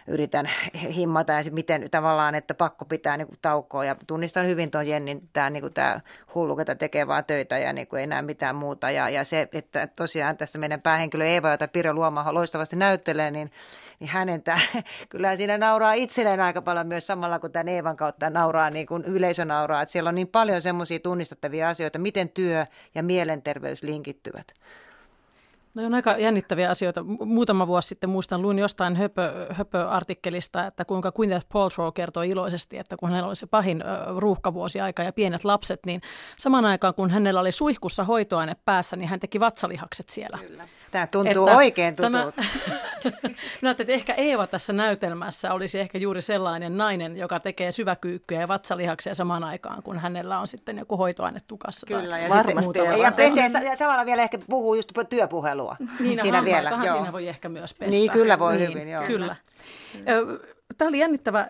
[0.06, 0.50] yritän
[0.96, 5.28] himmata ja miten tavallaan, että pakko pitää niin kuin taukoa ja tunnistan hyvin tuon Jennin,
[5.32, 6.00] tämä, niin kuin tämä
[6.34, 9.48] hullu, ketä tekee vaan töitä ja niin kuin ei näe mitään muuta ja, ja se,
[9.52, 13.50] että tosiaan tässä meidän päähenkilö Eeva, jota Pirjo Luoma loistavasti näyttelee, niin
[14.00, 14.58] niin hänen tämä,
[15.08, 19.04] kyllä siinä nauraa itselleen aika paljon myös samalla kuin tämän Eevan kautta nauraa, niin kuin
[19.04, 19.82] yleisö nauraa.
[19.82, 24.52] Että siellä on niin paljon semmoisia tunnistettavia asioita, miten työ ja mielenterveys linkittyvät.
[25.74, 27.02] No on aika jännittäviä asioita.
[27.24, 32.96] Muutama vuosi sitten muistan, luin jostain höpö, höpö-artikkelista, että kuinka Gwyneth Paltrow kertoi iloisesti, että
[32.96, 33.85] kun hänellä oli se pahin
[34.16, 36.00] ruuhkavuosi aika ja pienet lapset, niin
[36.37, 40.38] saman aikaan kun hänellä oli suihkussa hoitoaine päässä, niin hän teki vatsalihakset siellä.
[40.38, 40.64] Kyllä.
[40.90, 42.33] Tämä tuntuu että oikein tutulta.
[43.03, 48.40] Tämä, Minä että ehkä Eeva tässä näytelmässä olisi ehkä juuri sellainen nainen, joka tekee syväkyykkyjä
[48.40, 51.87] ja vatsalihaksia samaan aikaan, kun hänellä on sitten joku hoitoaine tukassa.
[51.87, 52.79] Kyllä, ja varmasti.
[52.79, 55.76] Ja pesee, ja samalla vielä ehkä puhuu just työpuhelua.
[56.00, 56.70] Niin, siinä vielä.
[56.70, 56.96] Joo.
[56.96, 57.90] siinä voi ehkä myös pestä.
[57.90, 59.03] Niin, kyllä voi niin, hyvin, joo.
[59.05, 59.37] Kyllä.
[60.79, 61.48] Tämä oli jännittävä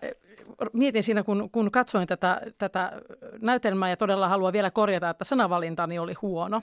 [0.73, 2.93] mietin siinä, kun, kun katsoin tätä, tätä
[3.41, 6.63] näytelmää ja todella haluan vielä korjata, että sanavalintani oli huono.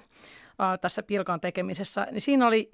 [0.82, 2.70] Tässä Pilkan tekemisessä, niin siinä oli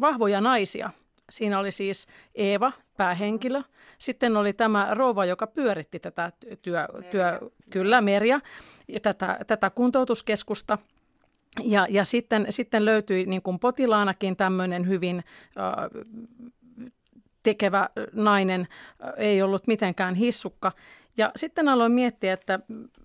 [0.00, 0.90] vahvoja naisia.
[1.30, 3.62] Siinä oli siis Eeva, päähenkilö.
[3.98, 8.40] Sitten oli tämä rouva, joka pyöritti tätä työ, työ kyllä, Merja,
[8.88, 10.78] ja tätä, tätä kuntoutuskeskusta–
[11.64, 15.24] ja, ja sitten, sitten löytyi niin kuin potilaanakin tämmöinen hyvin
[15.58, 15.64] äh,
[17.48, 18.68] tekevä nainen,
[19.16, 20.72] ei ollut mitenkään hissukka.
[21.16, 22.58] Ja sitten aloin miettiä, että,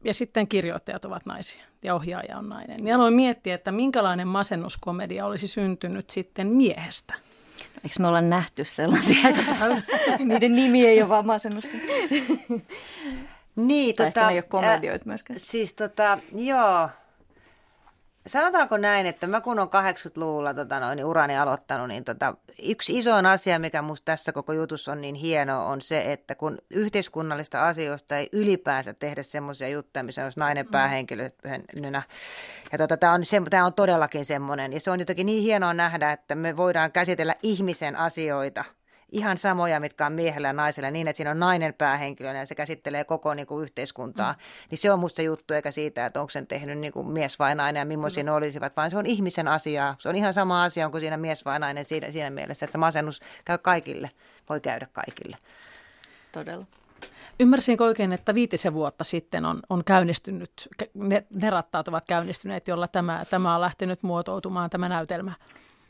[0.03, 2.87] ja sitten kirjoittajat ovat naisia ja ohjaaja on nainen.
[2.87, 7.13] Ja aloin miettiä, että minkälainen masennuskomedia olisi syntynyt sitten miehestä.
[7.83, 9.29] Eikö me olla nähty sellaisia?
[10.25, 11.67] Niiden nimi ei ole vaan masennus.
[13.55, 15.39] niin, tota, ei ole komedioita myöskään.
[15.39, 16.89] Siis tota, joo,
[18.27, 22.97] sanotaanko näin, että mä kun on 80-luvulla tota noin, niin urani aloittanut, niin tota, yksi
[22.97, 27.67] iso asia, mikä musta tässä koko jutussa on niin hienoa, on se, että kun yhteiskunnallista
[27.67, 30.71] asioista ei ylipäänsä tehdä semmoisia juttuja, missä olisi nainen mm.
[30.71, 32.01] päähenkilönä.
[32.71, 36.11] Ja tota, tämä on, se, on todellakin semmoinen, ja se on jotenkin niin hienoa nähdä,
[36.11, 38.65] että me voidaan käsitellä ihmisen asioita–
[39.13, 42.55] ihan samoja, mitkä on miehellä ja naisella, niin että siinä on nainen päähenkilönä ja se
[42.55, 44.33] käsittelee koko niin kuin yhteiskuntaa.
[44.33, 44.39] Mm.
[44.69, 47.55] Niin se on musta juttu, eikä siitä, että onko sen tehnyt niin kuin mies vai
[47.55, 48.25] nainen ja millaisia mm.
[48.25, 49.95] ne olisivat, vaan se on ihmisen asiaa.
[49.99, 52.77] Se on ihan sama asia, onko siinä mies vai nainen siinä, siinä mielessä, että se
[52.77, 54.11] masennus käy kaikille,
[54.49, 55.37] voi käydä kaikille.
[56.31, 56.65] Todella.
[57.39, 62.87] Ymmärsinkö oikein, että viitisen vuotta sitten on, on käynnistynyt, ne, ne rattaat ovat käynnistyneet, jolla
[62.87, 65.33] tämä, tämä on lähtenyt muotoutumaan, tämä näytelmä?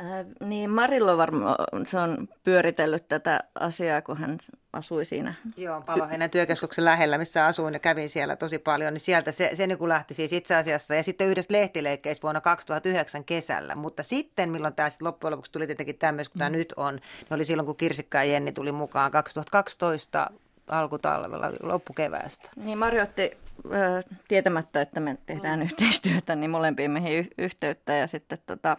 [0.01, 4.37] Äh, niin Marillo varmaan se on pyöritellyt tätä asiaa, kun hän
[4.73, 5.33] asui siinä.
[5.57, 9.67] Joo, Paloheinän työkeskuksen lähellä, missä asuin ja kävin siellä tosi paljon, niin sieltä se, se
[9.67, 10.95] niin kuin lähti siis itse asiassa.
[10.95, 13.75] Ja sitten yhdessä lehtileikkeissä vuonna 2009 kesällä.
[13.75, 16.55] Mutta sitten, milloin tämä sitten loppujen lopuksi tuli tietenkin tämmöistä, kun tämä mm.
[16.55, 20.29] nyt on, niin oli silloin, kun Kirsikka ja Jenni tuli mukaan 2012
[20.67, 22.49] alkutalvella, loppukeväästä.
[22.63, 25.65] Niin Mari otti äh, tietämättä, että me tehdään mm.
[25.65, 28.77] yhteistyötä, niin molempiin meihin yhteyttä ja sitten tota,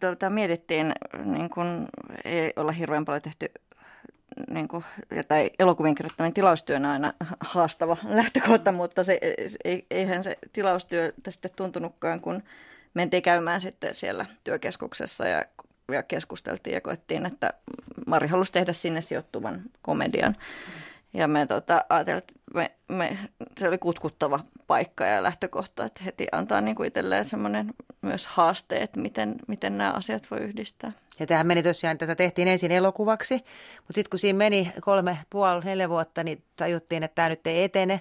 [0.00, 0.92] tuota, mietittiin,
[1.24, 1.88] niin kun
[2.24, 3.50] ei olla hirveän paljon tehty
[4.50, 4.84] niin kuin,
[5.28, 9.20] tai elokuvien kirjoittaminen tilaustyö on aina haastava lähtökohta, mutta se,
[9.90, 12.42] eihän se tilaustyö sitten tuntunutkaan, kun
[12.94, 15.44] mentiin käymään sitten siellä työkeskuksessa ja,
[15.92, 17.52] ja keskusteltiin ja koettiin, että
[18.06, 20.36] Mari halusi tehdä sinne sijoittuvan komedian.
[21.12, 21.84] Ja me tota,
[22.54, 23.18] me, me,
[23.58, 28.76] se oli kutkuttava paikka ja lähtökohta, että heti antaa niin kuin itselleen semmoinen myös haaste,
[28.76, 30.92] että miten, miten nämä asiat voi yhdistää.
[31.20, 35.64] Ja tähän meni tosiaan, tätä tehtiin ensin elokuvaksi, mutta sitten kun siinä meni kolme, puoli,
[35.64, 38.00] neljä vuotta, niin tajuttiin, että tämä nyt ei etene.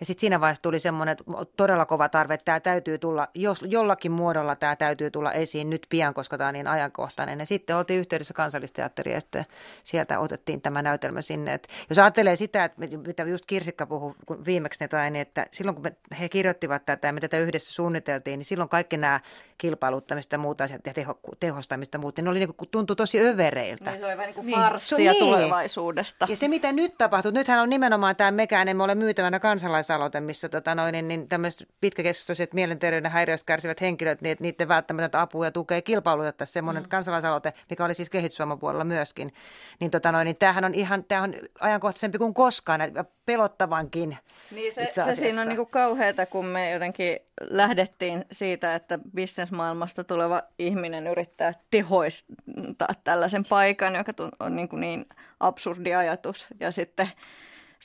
[0.00, 1.16] Ja sitten siinä vaiheessa tuli semmoinen
[1.56, 5.86] todella kova tarve, että tämä täytyy tulla, jos jollakin muodolla tämä täytyy tulla esiin nyt
[5.88, 7.38] pian, koska tämä on niin ajankohtainen.
[7.38, 9.44] Ja sitten oltiin yhteydessä kansallisteatteriin ja sitten
[9.84, 11.52] sieltä otettiin tämä näytelmä sinne.
[11.52, 15.46] Et jos ajattelee sitä, että mitä just Kirsikka puhui kun viimeksi ne tai, niin että
[15.52, 19.20] silloin kun me, he kirjoittivat tätä ja me tätä yhdessä suunniteltiin, niin silloin kaikki nämä
[19.58, 23.20] kilpailuttamista ja muut asiat ja teho, tehostamista muut, niin ne oli niin kuin, tuntui tosi
[23.20, 23.90] övereiltä.
[23.90, 25.24] Niin, se oli vähän niin kuin farssia niin.
[25.24, 26.26] tulevaisuudesta.
[26.28, 30.20] Ja se mitä nyt tapahtuu, nythän on nimenomaan tämä mekään, emme ole myytävänä kansalais kansalaisaloite,
[30.20, 35.20] missä tota noin, niin, niin tämmöiset pitkäkestoiset mielenterveyden häiriöistä kärsivät henkilöt, niin että niiden välttämätöntä
[35.20, 36.88] apua ja tukea kilpailutettaisiin semmoinen mm.
[36.88, 39.32] kansalaisaloite, mikä oli siis kehitysvamman myöskin.
[39.80, 44.16] Niin, tota noin, niin tämähän on ihan tämä on ajankohtaisempi kuin koskaan ja pelottavankin.
[44.50, 50.42] Niin se, se siinä on niinku kauheata, kun me jotenkin lähdettiin siitä, että bisnesmaailmasta tuleva
[50.58, 55.06] ihminen yrittää tehoistaa tällaisen paikan, joka on niin, kuin niin
[55.40, 56.46] absurdi ajatus.
[56.60, 57.08] Ja sitten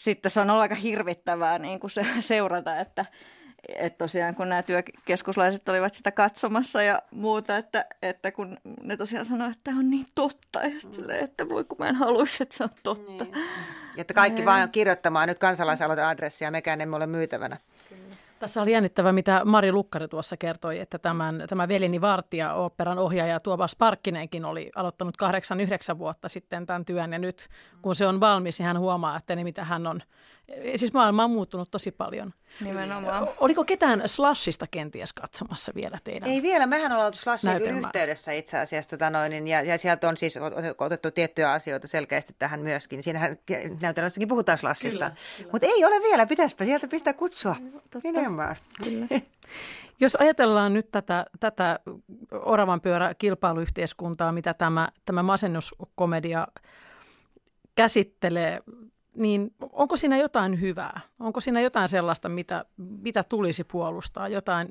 [0.02, 3.06] sitten se on ollut aika hirvittävää niin kuin se, seurata, että,
[3.76, 9.26] että tosiaan kun nämä työkeskuslaiset olivat sitä katsomassa ja muuta, että, että kun ne tosiaan
[9.26, 12.44] sanoivat, että tämä on niin totta, ja sitten silleen, että voi kun mä en haluaisi,
[12.44, 13.24] että se on totta.
[13.24, 13.46] Niin.
[13.98, 17.58] Että kaikki vaan kirjoittamaan nyt kansalaisaloiteadressia, mekään emme ole myytävänä.
[18.42, 23.40] Tässä oli jännittävä, mitä Mari Lukkari tuossa kertoi, että tämän, tämä Velini Vartija, operan ohjaaja
[23.40, 25.18] Tuomas Parkkinenkin oli aloittanut
[25.94, 27.48] 8-9 vuotta sitten tämän työn ja nyt
[27.82, 30.02] kun se on valmis, niin hän huomaa, että ne mitä hän on
[30.76, 32.34] Siis maailma on muuttunut tosi paljon.
[32.60, 33.28] Nimenomaan.
[33.38, 38.60] Oliko ketään Slashista kenties katsomassa vielä teidän Ei vielä, mehän ollaan oltu Slashin yhteydessä itse
[38.60, 38.90] asiassa.
[38.90, 40.36] Tota noin, ja, ja sieltä on siis
[40.78, 43.04] otettu tiettyjä asioita selkeästi tähän myöskin.
[43.04, 43.38] Siinähän
[43.82, 45.12] näytelmässäkin puhutaan Slashista.
[45.52, 47.56] Mutta ei ole vielä, pitäisipä sieltä pistää kutsua.
[48.04, 48.56] Nimenomaan.
[50.00, 51.80] Jos ajatellaan nyt tätä, tätä
[52.32, 56.48] oravan pyörä kilpailuyhteiskuntaa, mitä tämä, tämä masennuskomedia
[57.76, 58.60] käsittelee
[59.16, 61.02] niin onko siinä jotain hyvää?
[61.20, 64.68] Onko siinä jotain sellaista, mitä, mitä tulisi puolustaa, jotain,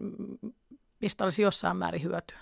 [1.00, 2.38] mistä olisi jossain määrin hyötyä?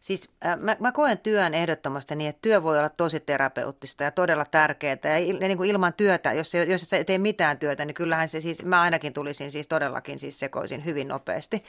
[0.00, 4.10] Siis äh, mä, mä koen työn ehdottomasti niin, että työ voi olla tosi terapeuttista ja
[4.10, 4.98] todella tärkeää.
[5.04, 7.94] Ja, il, ja niin kuin ilman työtä, jos, se, jos et tee mitään työtä, niin
[7.94, 11.62] kyllähän se siis, mä ainakin tulisin siis todellakin siis sekoisin hyvin nopeasti.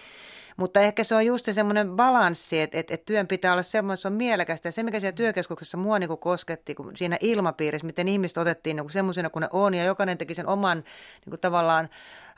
[0.58, 3.94] Mutta ehkä se on just se semmoinen balanssi, että, että, että työn pitää olla semmoinen,
[3.94, 4.68] että se on mielekästä.
[4.68, 8.76] Ja se, mikä siellä työkeskuksessa mua niin kuin kosketti, kun siinä ilmapiirissä, miten ihmiset otettiin
[8.76, 11.90] niin semmoisena kuin ne on, ja jokainen teki sen oman niin kuin tavallaan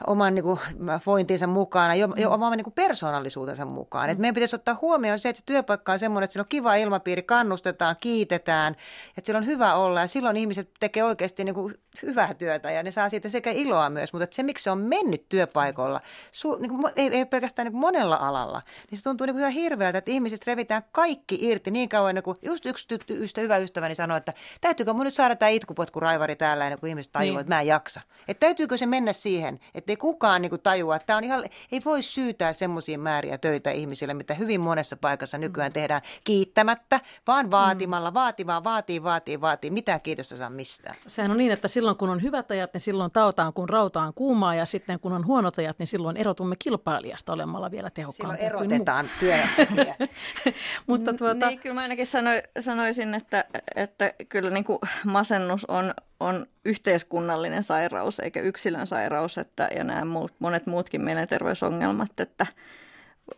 [0.08, 0.60] oman niin kuin,
[1.06, 4.10] vointinsa mukana, jo, jo oman niin kuin persoonallisuutensa mukaan.
[4.10, 6.76] Et meidän pitäisi ottaa huomioon se, että se työpaikka on semmoinen, että sillä on kiva
[6.76, 8.76] ilmapiiri, kannustetaan, kiitetään,
[9.18, 12.84] että sillä on hyvä olla ja silloin ihmiset tekee oikeasti niin kuin hyvää työtä ja
[12.84, 16.70] ne saa siitä sekä iloa myös, mutta se miksi se on mennyt työpaikoilla, su, niin
[16.70, 19.98] kuin, ei, ei pelkästään niin kuin monella alalla, niin se tuntuu niin kuin ihan hirveältä,
[19.98, 23.96] että ihmiset revitään kaikki irti niin kauan, niin kuin just yksi ty- ystä, hyvä ystäväni
[23.96, 27.40] sanoi, että täytyykö mun nyt saada tämä itkupotku raivari täällä, ennen kuin ihmiset tajuaa, niin.
[27.40, 28.02] että mä en jaksa.
[28.28, 31.44] Että täytyykö se mennä siihen, että ei kukaan niin kuin tajua, että tämä on ihan,
[31.72, 37.52] ei voi syytää semmoisia määriä töitä ihmisille, mitä hyvin monessa paikassa nykyään tehdään kiittämättä, vaan
[37.52, 40.96] vaatimalla, vaativaa, vaatii, vaatii, vaatii, mitä kiitosta saa mistään.
[41.08, 44.56] Sehän on niin, että silloin kun on hyvät ajat, niin silloin tautaan kun rautaan kuumaa
[44.56, 48.50] ja sitten kun on huonot ajat, niin silloin erotumme kilpailijasta olemalla vielä tehokkaampia.
[48.50, 49.38] Silloin erotetaan työ.
[50.88, 51.48] Mutta tuota...
[51.48, 57.64] Niin, kyllä mä ainakin sano, sanoisin, että, että kyllä niin kuin masennus on, on yhteiskunnallinen
[57.64, 62.46] sairaus eikä yksilön sairaus, että, ja nämä muut, monet muutkin mielenterveysongelmat, että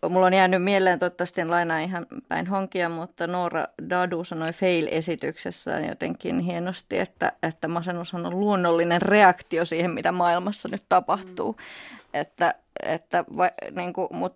[0.09, 5.85] Mulla on jäänyt mieleen, toivottavasti en lainaa ihan päin honkia, mutta Noora Dadu sanoi Fail-esityksessään
[5.85, 11.51] jotenkin hienosti, että, että masennus on luonnollinen reaktio siihen, mitä maailmassa nyt tapahtuu.
[11.51, 12.09] Mm.
[12.13, 14.35] Että, että va, niin kuin, mut,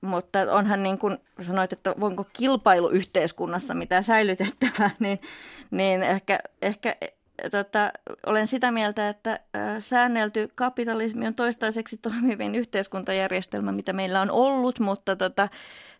[0.00, 5.20] mutta onhan niin kuin sanoit, että voinko kilpailuyhteiskunnassa mitä säilytettävää, niin,
[5.70, 6.96] niin ehkä, ehkä
[7.50, 7.92] tota,
[8.26, 9.40] olen sitä mieltä, että
[9.78, 15.48] säännelty kapitalismi on toistaiseksi toimivin yhteiskuntajärjestelmä, mitä meillä on ollut, mutta tota,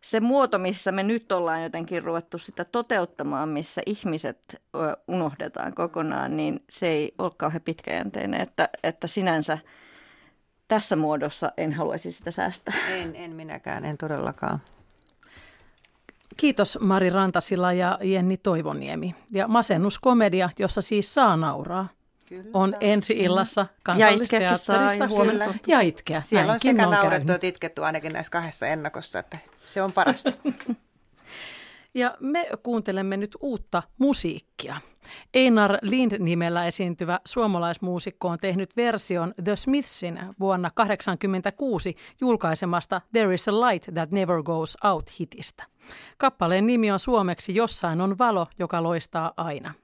[0.01, 4.63] se muoto, missä me nyt ollaan jotenkin ruvettu sitä toteuttamaan, missä ihmiset
[5.09, 9.59] unohdetaan kokonaan, niin se ei ole kauhean pitkäjänteinen, että, että sinänsä
[10.69, 12.75] tässä muodossa en haluaisi sitä säästää.
[12.91, 14.61] En, en minäkään, en todellakaan.
[16.37, 19.15] Kiitos Mari Rantasila ja Jenni Toivoniemi.
[19.31, 21.89] Ja masennuskomedia, jossa siis saa nauraa.
[22.27, 22.79] Kyllä, on saa.
[22.81, 25.55] ensi illassa kansallisteatterissa huomenna.
[25.67, 26.21] Ja itkeä.
[26.21, 30.33] Siellä on sekä naurettu että itketty ainakin näissä kahdessa ennakossa, että se on parasta.
[31.95, 34.77] Ja me kuuntelemme nyt uutta musiikkia.
[35.35, 43.53] Einar Lind-nimellä esiintyvä suomalaismuusikko on tehnyt version The Smithsin vuonna 1986 julkaisemasta There is a
[43.53, 45.65] Light That Never Goes Out hitistä.
[46.19, 49.75] Kappaleen nimi on suomeksi Jossain on valo, joka loistaa aina.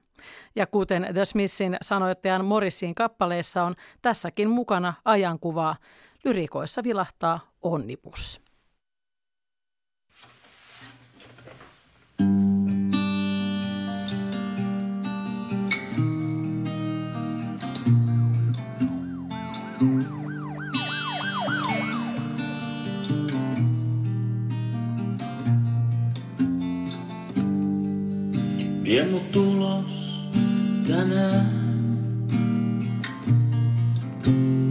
[0.57, 5.77] Ja kuten The Smithsin sanoittajan Morrisin kappaleessa on tässäkin mukana ajankuvaa,
[6.25, 8.50] lyrikoissa vilahtaa onnipus.
[28.91, 30.21] Vie mut tulos
[30.87, 31.47] tänään.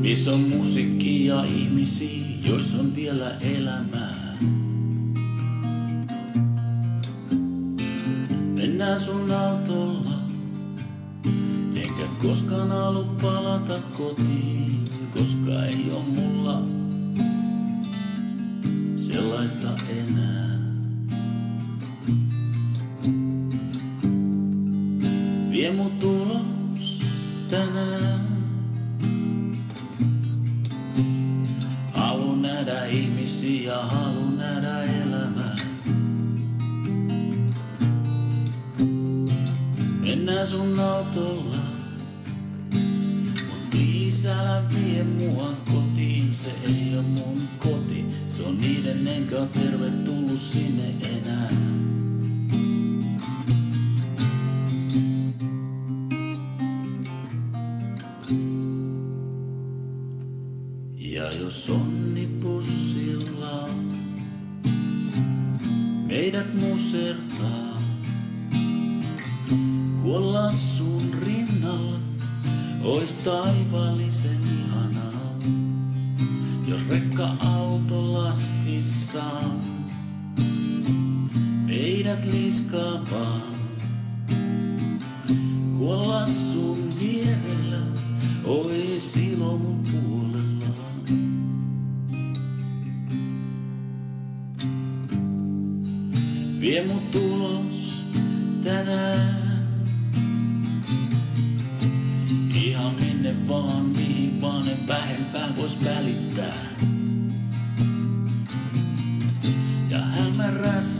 [0.01, 4.37] Missä on musiikki ja ihmisiä, joissa on vielä elämää.
[8.53, 10.19] Mennään sun autolla,
[11.75, 16.61] enkä koskaan alu palata kotiin, koska ei oo mulla
[18.97, 20.48] sellaista enää.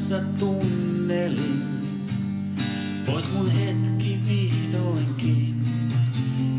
[0.10, 1.64] Hämärässä tunnelin.
[3.06, 5.64] Pois mun hetki vihdoinkin.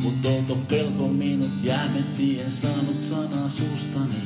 [0.03, 4.25] Mut outo pelko minut jäämetti, en saanut sanaa sustani.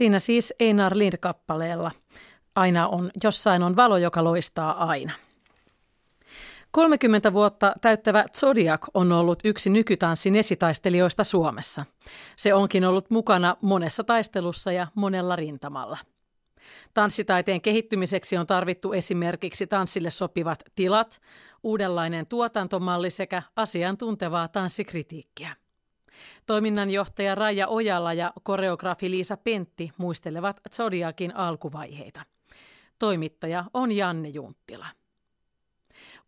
[0.00, 1.90] Siinä siis Einar Lind-kappaleella.
[2.56, 5.12] Aina on, jossain on valo, joka loistaa aina.
[6.70, 11.84] 30 vuotta täyttävä Zodiac on ollut yksi nykytanssin esitaistelijoista Suomessa.
[12.36, 15.98] Se onkin ollut mukana monessa taistelussa ja monella rintamalla.
[16.94, 21.20] Tanssitaiteen kehittymiseksi on tarvittu esimerkiksi tanssille sopivat tilat,
[21.62, 25.56] uudenlainen tuotantomalli sekä asiantuntevaa tanssikritiikkiä.
[26.46, 32.20] Toiminnanjohtaja Raija Ojala ja koreografi Liisa Pentti muistelevat Zodiakin alkuvaiheita.
[32.98, 34.86] Toimittaja on Janne Junttila.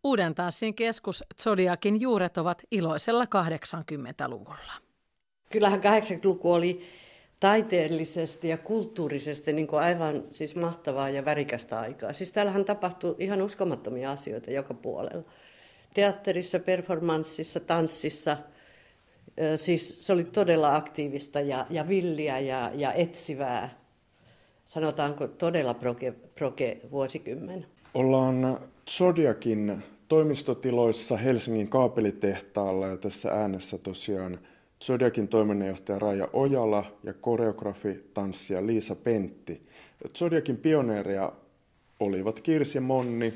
[0.05, 4.73] Uuden tanssin keskus Zodiakin juuret ovat iloisella 80-luvulla.
[5.51, 6.87] Kyllähän 80-luku oli
[7.41, 12.13] taiteellisesti ja kulttuurisesti niin kuin aivan siis mahtavaa ja värikästä aikaa.
[12.13, 15.23] Siis täällähän tapahtui ihan uskomattomia asioita joka puolella.
[15.95, 18.37] Teatterissa, performanssissa, tanssissa.
[19.57, 23.83] Siis se oli todella aktiivista ja, ja villiä ja, ja etsivää.
[24.67, 27.67] Sanotaanko todella proge, proge vuosikymmen.
[27.95, 28.61] Ollaan
[28.91, 34.39] Zodiakin toimistotiloissa Helsingin kaapelitehtaalla ja tässä äänessä tosiaan
[34.85, 39.63] Zodiakin toiminnanjohtaja Raija Ojala ja koreografi, tanssija Liisa Pentti.
[40.19, 41.33] Zodiakin pioneereja
[42.01, 43.35] olivat Kirsi Monni,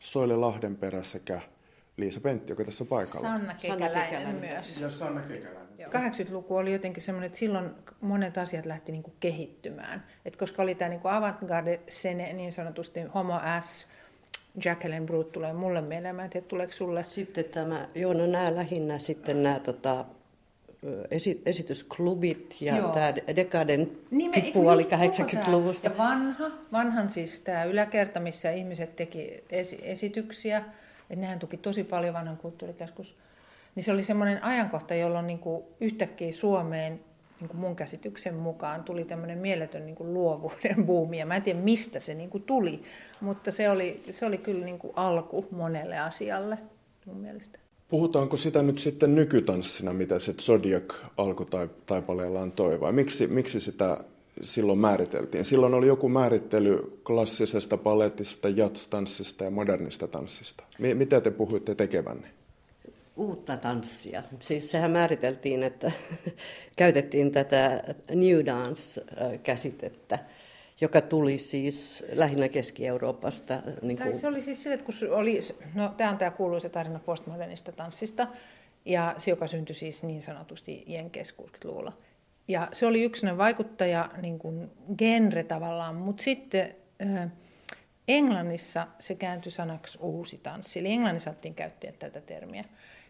[0.00, 1.40] Soile Lahdenperä sekä
[1.98, 3.28] Liisa Pentti, joka tässä paikalla.
[3.28, 4.80] Sanna Kekäläinen, Sanna Kekäläinen myös.
[4.80, 5.68] Ja Sanna Kekäläinen.
[5.88, 7.70] 80-luku oli jotenkin semmoinen, että silloin
[8.00, 10.04] monet asiat lähti niin kuin kehittymään.
[10.24, 13.86] Et koska oli tämä niin avantgarde-sene, niin sanotusti Homo S,
[14.64, 16.16] Jacqueline Brut tulee mulle mieleen.
[16.16, 17.04] Mä en tiedä, tuleeko sulle?
[17.04, 20.04] Sitten tämä, joo, no nämä lähinnä sitten nämä tota,
[21.10, 22.92] esi- esitysklubit ja joo.
[22.92, 23.90] tämä Dekaden
[24.52, 25.86] puoli 80-luvusta.
[25.88, 30.64] Ja vanha, vanhan siis tämä yläkerta, missä ihmiset teki esi- esityksiä,
[31.10, 33.16] että nehän tuki tosi paljon vanhan kulttuurikeskus.
[33.74, 37.00] Niin se oli semmoinen ajankohta, jolloin niin kuin yhtäkkiä Suomeen
[37.40, 41.18] niin kuin mun käsityksen mukaan tuli tämmöinen mieletön niin kuin luovuuden buumi.
[41.18, 42.82] Ja mä en tiedä, mistä se niin kuin tuli,
[43.20, 46.58] mutta se oli, se oli kyllä niin kuin alku monelle asialle
[47.06, 47.58] mun mielestä.
[47.88, 54.04] Puhutaanko sitä nyt sitten nykytanssina, mitä se Zodiac alkutaipaleellaan toi, vai miksi, miksi sitä
[54.42, 55.44] silloin määriteltiin?
[55.44, 60.64] Silloin oli joku määrittely klassisesta paletista, jatstanssista ja modernista tanssista.
[60.78, 62.28] Mitä te puhuitte tekevänne?
[63.18, 64.22] uutta tanssia.
[64.40, 65.92] Siis sehän määriteltiin, että
[66.76, 70.18] käytettiin tätä New Dance-käsitettä,
[70.80, 73.62] joka tuli siis lähinnä Keski-Euroopasta.
[73.82, 74.18] Niin kuin...
[74.18, 75.40] Se oli siis se, että kun oli,
[75.74, 78.26] no tämä on tämä kuuluisa tarina postmodernista tanssista,
[78.84, 81.92] ja se, joka syntyi siis niin sanotusti Jenkeissä 60-luvulla.
[82.48, 87.30] Ja se oli yksinä vaikuttaja, niin kuin genre tavallaan, mutta sitten äh,
[88.08, 90.78] Englannissa se kääntyi sanaksi uusi tanssi.
[90.78, 92.64] Eli Englannissa otettiin käyttöön tätä termiä.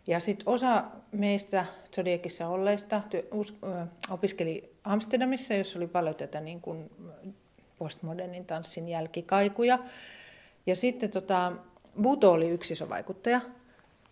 [0.07, 3.03] Ja sitten osa meistä Zodiacissa olleista
[4.11, 6.91] opiskeli Amsterdamissa, jossa oli paljon tätä niin kuin
[7.79, 9.79] postmodernin tanssin jälkikaikuja.
[10.67, 11.53] Ja sitten tota,
[12.03, 13.41] Buto oli yksi iso vaikuttaja.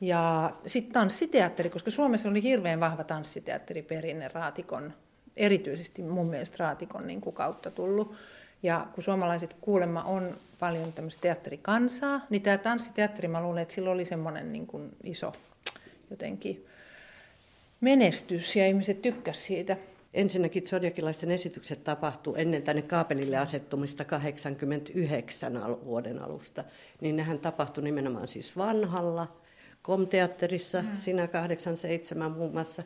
[0.00, 4.92] Ja sitten tanssiteatteri, koska Suomessa oli hirveän vahva tanssiteatteriperinne Raatikon,
[5.36, 8.14] erityisesti mun mielestä Raatikon niin kuin kautta tullut.
[8.62, 13.90] Ja kun suomalaiset kuulemma on paljon tämmöistä teatterikansaa, niin tämä tanssiteatteri, mä luulen, että sillä
[13.90, 15.32] oli semmoinen niin kuin iso
[16.10, 16.66] jotenkin
[17.80, 19.76] menestys ja ihmiset tykkäsivät siitä.
[20.14, 26.64] Ensinnäkin zodiakilaisten esitykset tapahtuu ennen tänne kaapelille asettumista 89 vuoden alusta.
[27.00, 29.36] Niin nehän tapahtui nimenomaan siis vanhalla,
[29.82, 30.96] Komteatterissa, mm.
[30.96, 32.82] siinä 87 muun muassa.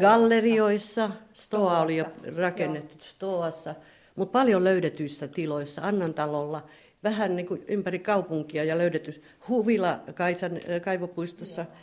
[0.00, 2.04] Gallerioissa, Stoa oli jo
[2.36, 3.00] rakennettu Joo.
[3.00, 3.74] Stoassa,
[4.16, 6.66] mutta paljon löydetyissä tiloissa, Annantalolla,
[7.04, 11.60] vähän niin kuin ympäri kaupunkia ja löydetty Huvila Kaisan, kaivopuistossa.
[11.60, 11.76] Joo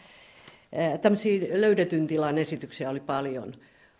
[1.01, 3.53] Tämmöisiä löydetyn tilan esityksiä oli paljon.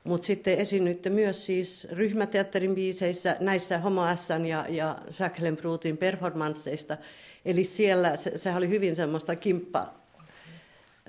[0.04, 6.98] Mutta sitten esiinnyitte myös siis ryhmäteatterin biiseissä näissä Homo S:n ja, ja Säklenbrutin performansseista.
[7.46, 9.99] Eli siellä se, sehän oli hyvin semmoista kimppa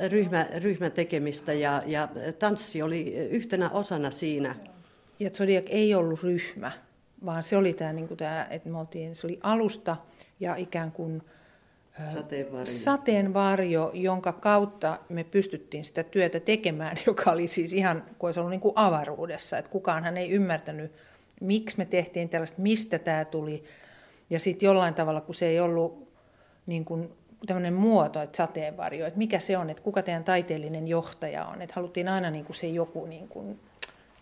[0.08, 4.56] ryhmä, ryhmätekemistä ja, ja tanssi oli yhtenä osana siinä.
[5.18, 6.72] Ja Zodiac ei ollut ryhmä,
[7.24, 9.96] vaan se oli tämä, niin tämä että me oltiin, se oli alusta
[10.40, 11.22] ja ikään kuin
[12.14, 12.66] Sateenvarjo.
[12.66, 18.50] sateenvarjo, jonka kautta me pystyttiin sitä työtä tekemään, joka oli siis ihan, kun olisi ollut
[18.50, 19.58] niin kuin avaruudessa.
[19.58, 20.92] Että kukaanhan ei ymmärtänyt,
[21.40, 23.64] miksi me tehtiin tällaista, mistä tämä tuli.
[24.30, 26.08] Ja sitten jollain tavalla, kun se ei ollut
[26.66, 27.12] niin kuin
[27.46, 31.62] tämmöinen muoto, että sateenvarjo, että mikä se on, että kuka teidän taiteellinen johtaja on.
[31.62, 33.60] Että haluttiin aina niin kuin se joku, niin kuin,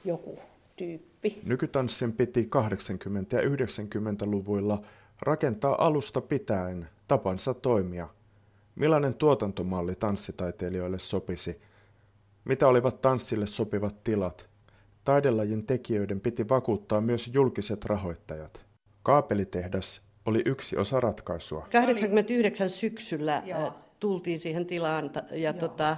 [0.05, 0.39] joku
[0.77, 1.41] tyyppi.
[1.47, 4.83] Nykytanssin piti 80- ja 90-luvuilla
[5.23, 8.09] rakentaa alusta pitäen tapansa toimia.
[8.75, 11.61] Millainen tuotantomalli tanssitaiteilijoille sopisi?
[12.45, 14.49] Mitä olivat tanssille sopivat tilat?
[15.05, 18.67] Taidelajin tekijöiden piti vakuuttaa myös julkiset rahoittajat.
[19.03, 21.67] Kaapelitehdas oli yksi osa ratkaisua.
[21.73, 23.73] 89 syksyllä Joo.
[24.01, 25.97] tultiin siihen tilaan ja tota,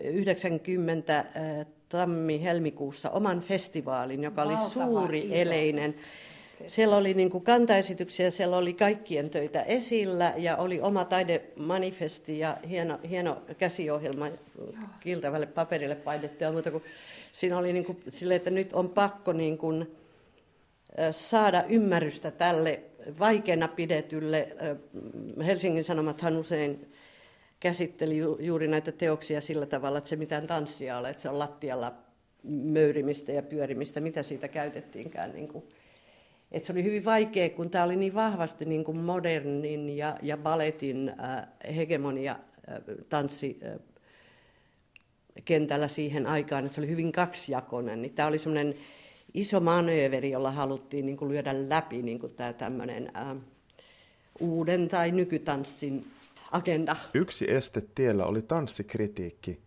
[0.00, 1.24] 90
[1.88, 5.34] tammi-helmikuussa oman festivaalin, joka Valtava, oli suuri iso.
[5.34, 5.94] eleinen.
[6.66, 12.56] Siellä oli niin kuin kantaesityksiä, siellä oli kaikkien töitä esillä ja oli oma taidemanifesti ja
[12.68, 14.38] hieno, hieno käsiohjelma Joo.
[15.00, 16.44] kiltävälle paperille painettu.
[16.44, 16.84] Ja muuta kuin,
[17.32, 19.96] siinä oli niin kuin, sille, että nyt on pakko niin kuin,
[21.10, 22.80] saada ymmärrystä tälle
[23.18, 24.56] vaikeana pidetylle.
[25.46, 26.92] Helsingin Sanomathan usein
[27.60, 31.92] käsitteli juuri näitä teoksia sillä tavalla, että se mitään tanssia ole, että se on lattialla
[32.48, 35.32] möyrimistä ja pyörimistä, mitä siitä käytettiinkään.
[35.32, 35.64] Niin kuin.
[36.52, 40.36] Et se oli hyvin vaikea, kun tämä oli niin vahvasti niin kuin modernin ja, ja
[40.36, 42.78] balletin äh, hegemonia äh,
[43.08, 43.78] tanssi äh,
[45.44, 48.02] kentällä siihen aikaan, että se oli hyvin kaksijakoinen.
[48.02, 48.74] Niin tämä oli semmoinen
[49.34, 53.36] iso manööveri, jolla haluttiin niin kuin lyödä läpi niin kuin tämä tämmöinen äh,
[54.40, 56.06] uuden tai nykytanssin
[56.50, 56.96] agenda.
[57.14, 59.58] Yksi este tiellä oli tanssikritiikki,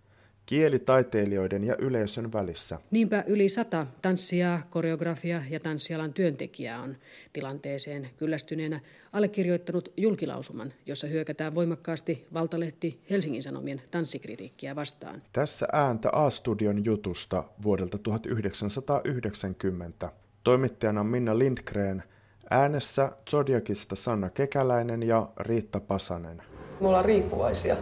[0.52, 2.80] kieli taiteilijoiden ja yleisön välissä.
[2.92, 6.96] Niinpä yli sata tanssia, koreografia ja tanssialan työntekijää on
[7.34, 8.80] tilanteeseen kyllästyneenä
[9.14, 15.22] allekirjoittanut julkilausuman, jossa hyökätään voimakkaasti Valtalehti Helsingin Sanomien tanssikritiikkiä vastaan.
[15.34, 20.12] Tässä ääntä A-studion jutusta vuodelta 1990.
[20.44, 22.04] Toimittajana Minna Lindgren,
[22.50, 26.42] äänessä Zodiakista Sanna Kekäläinen ja Riitta Pasanen.
[26.82, 27.76] Me ollaan riippuvaisia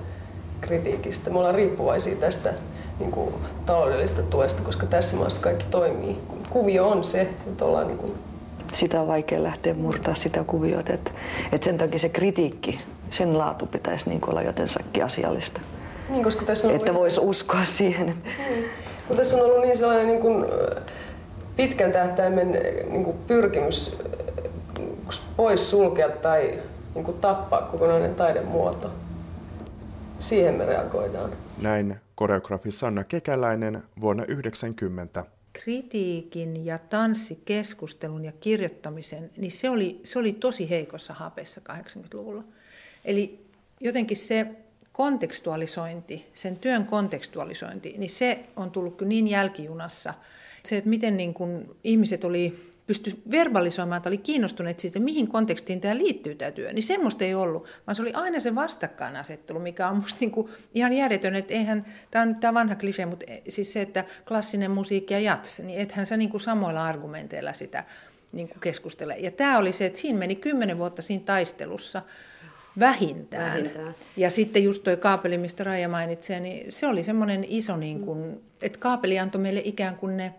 [0.62, 1.30] kritiikistä.
[1.30, 2.54] Me ollaan riippuvaisia tästä
[3.00, 3.34] niin kuin,
[3.66, 6.18] taloudellisesta tuesta, koska tässä maassa kaikki toimii.
[6.50, 8.14] Kuvio on se, että ollaan niin kuin...
[8.74, 11.12] Sitä on vaikea lähteä murtaa sitä kuviota, että,
[11.52, 12.80] että sen takia se kritiikki,
[13.10, 15.62] sen laatu pitäisi niin olla jotensakin asiallista.
[16.10, 18.06] Niin, koska tässä on että voisi uskoa siihen.
[18.06, 18.66] Niin.
[19.08, 20.46] Kun tässä on ollut niin sellainen niin kuin,
[21.56, 22.52] pitkän tähtäimen
[22.90, 23.98] niin kuin pyrkimys
[25.38, 26.58] pois sulkea tai
[26.96, 28.90] niin kuin tappaa kokonainen taidemuoto.
[30.20, 31.32] Siihen me reagoidaan.
[31.62, 35.26] Näin koreografi Sanna Kekäläinen vuonna 1990.
[35.54, 42.44] Kritiikin ja tanssikeskustelun ja kirjoittamisen, niin se oli, se oli tosi heikossa hapessa 80-luvulla.
[43.06, 43.46] Eli
[43.80, 44.48] jotenkin se
[44.92, 50.14] kontekstualisointi, sen työn kontekstualisointi, niin se on tullut niin jälkijunassa.
[50.66, 55.82] Se, että miten niin kuin ihmiset oli pystyi verbalisoimaan, että oli kiinnostuneet siitä, mihin kontekstiin
[55.82, 59.88] tämä liittyy tämä työ, niin semmoista ei ollut, vaan se oli aina se vastakkainasettelu, mikä
[59.88, 63.74] on musta niinku ihan järjetön, että eihän, tämä on tämä vanha klise, mutta e, siis
[63.74, 67.84] se, että klassinen musiikki ja jats, niin ethän sä niinku samoilla argumenteilla sitä
[68.32, 69.18] niinku keskustele.
[69.18, 72.02] Ja tämä oli se, että siinä meni kymmenen vuotta siinä taistelussa,
[72.80, 73.52] Vähintään.
[73.52, 73.96] Vähintään.
[74.18, 78.42] Ja sitten just tuo kaapeli, mistä Raija mainitsee, niin se oli semmoinen iso, niin kuin,
[78.62, 80.34] että kaapeli antoi meille ikään kuin ne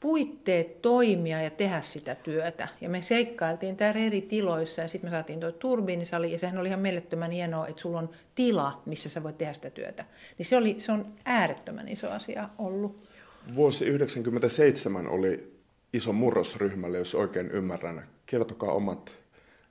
[0.00, 2.68] puitteet toimia ja tehdä sitä työtä.
[2.80, 6.68] Ja me seikkailtiin täällä eri tiloissa ja sitten me saatiin tuo turbiinisali ja sehän oli
[6.68, 10.04] ihan mielettömän hienoa, että sulla on tila, missä sä voit tehdä sitä työtä.
[10.38, 13.06] Niin se, oli, se on äärettömän iso asia ollut.
[13.54, 15.56] Vuosi 1997 oli
[15.92, 18.02] iso murrosryhmälle, jos oikein ymmärrän.
[18.26, 19.16] Kertokaa omat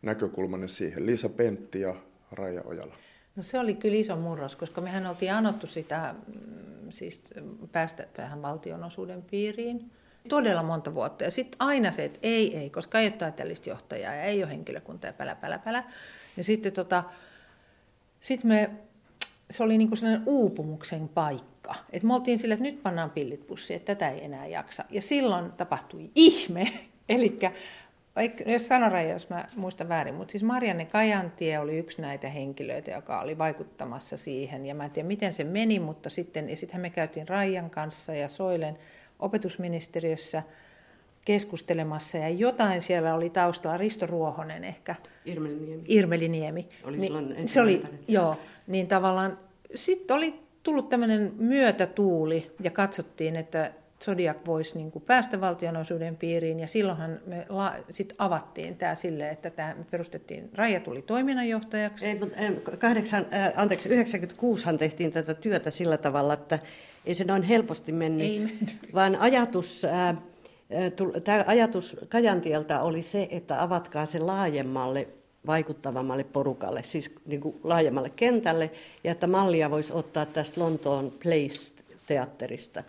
[0.02, 1.06] näkökulmanne siihen.
[1.06, 1.96] Liisa Pentti ja
[2.32, 2.96] Raija Ojala.
[3.36, 7.22] No se oli kyllä iso murros, koska mehän oltiin anottu sitä, mm, siis
[7.72, 9.92] päästä tähän valtionosuuden piiriin
[10.30, 11.24] todella monta vuotta.
[11.24, 14.52] Ja sitten aina se, että ei, ei, koska ei ole taiteellista johtajaa ja ei ole
[14.52, 15.84] henkilökuntaa ja pälä, pälä, pälä.
[16.38, 17.04] Ja sitten tota,
[18.22, 18.70] sit me,
[19.50, 21.76] se oli niinku sellainen uupumuksen paikka.
[21.90, 24.86] Et me oltiin sille, että nyt pannaan pillit pussiin, että tätä ei enää jaksa.
[24.90, 26.74] Ja silloin tapahtui ihme.
[27.10, 27.40] Eli
[28.46, 33.22] jos sanoraja, jos mä muistan väärin, mutta siis Marianne Kajantie oli yksi näitä henkilöitä, joka
[33.22, 34.66] oli vaikuttamassa siihen.
[34.66, 38.16] Ja mä en tiedä, miten se meni, mutta sitten, ja sittenhän me käytiin Raijan kanssa
[38.16, 38.78] ja Soilen
[39.20, 40.44] opetusministeriössä
[41.26, 44.96] keskustelemassa ja jotain siellä oli taustalla, Risto Ruohonen ehkä.
[45.26, 45.84] Irmeliniemi.
[45.88, 46.70] Irmeliniemi.
[46.84, 48.38] Oli niin, se oli, joo,
[48.68, 49.40] niin tavallaan
[49.76, 53.72] sitten oli tullut tämmöinen myötätuuli ja katsottiin, että
[54.04, 59.30] Zodiac voisi niin kuin päästä valtionosuuden piiriin ja silloinhan me la, sit avattiin tämä sille,
[59.30, 62.06] että tämä, me perustettiin, Raija tuli toiminnanjohtajaksi.
[62.06, 66.60] Ei, mutta 8, äh, anteeksi, 96han tehtiin tätä työtä sillä tavalla, että
[67.06, 68.78] ei se noin helposti mennyt, ei mennyt.
[68.94, 70.18] vaan ajatus, äh,
[71.24, 75.08] tämä ajatus Kajantieltä oli se, että avatkaa se laajemmalle
[75.48, 78.72] vaikuttavammalle porukalle, siis niin kuin laajemmalle kentälle,
[79.04, 82.84] ja että mallia voisi ottaa tästä Lontoon Place-teatterista.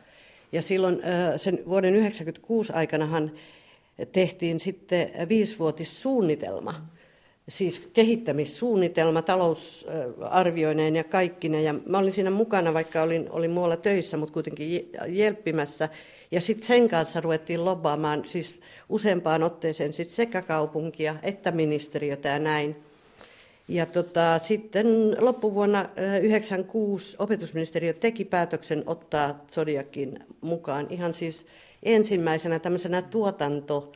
[0.52, 0.94] Ja silloin
[1.36, 3.32] sen vuoden 1996 aikanahan
[4.12, 6.74] tehtiin sitten viisivuotissuunnitelma,
[7.48, 11.62] siis kehittämissuunnitelma talousarvioineen ja kaikkine.
[11.62, 15.88] Ja mä olin siinä mukana, vaikka olin, olin muualla töissä, mutta kuitenkin jelppimässä.
[16.30, 22.38] Ja sitten sen kanssa ruvettiin lobbaamaan siis useampaan otteeseen sit sekä kaupunkia että ministeriötä ja
[22.38, 22.76] näin.
[23.68, 24.86] Ja tota, sitten
[25.18, 31.46] loppuvuonna 1996 opetusministeriö teki päätöksen ottaa Zodiakin mukaan ihan siis
[31.82, 33.92] ensimmäisenä tämmöisenä tuotanto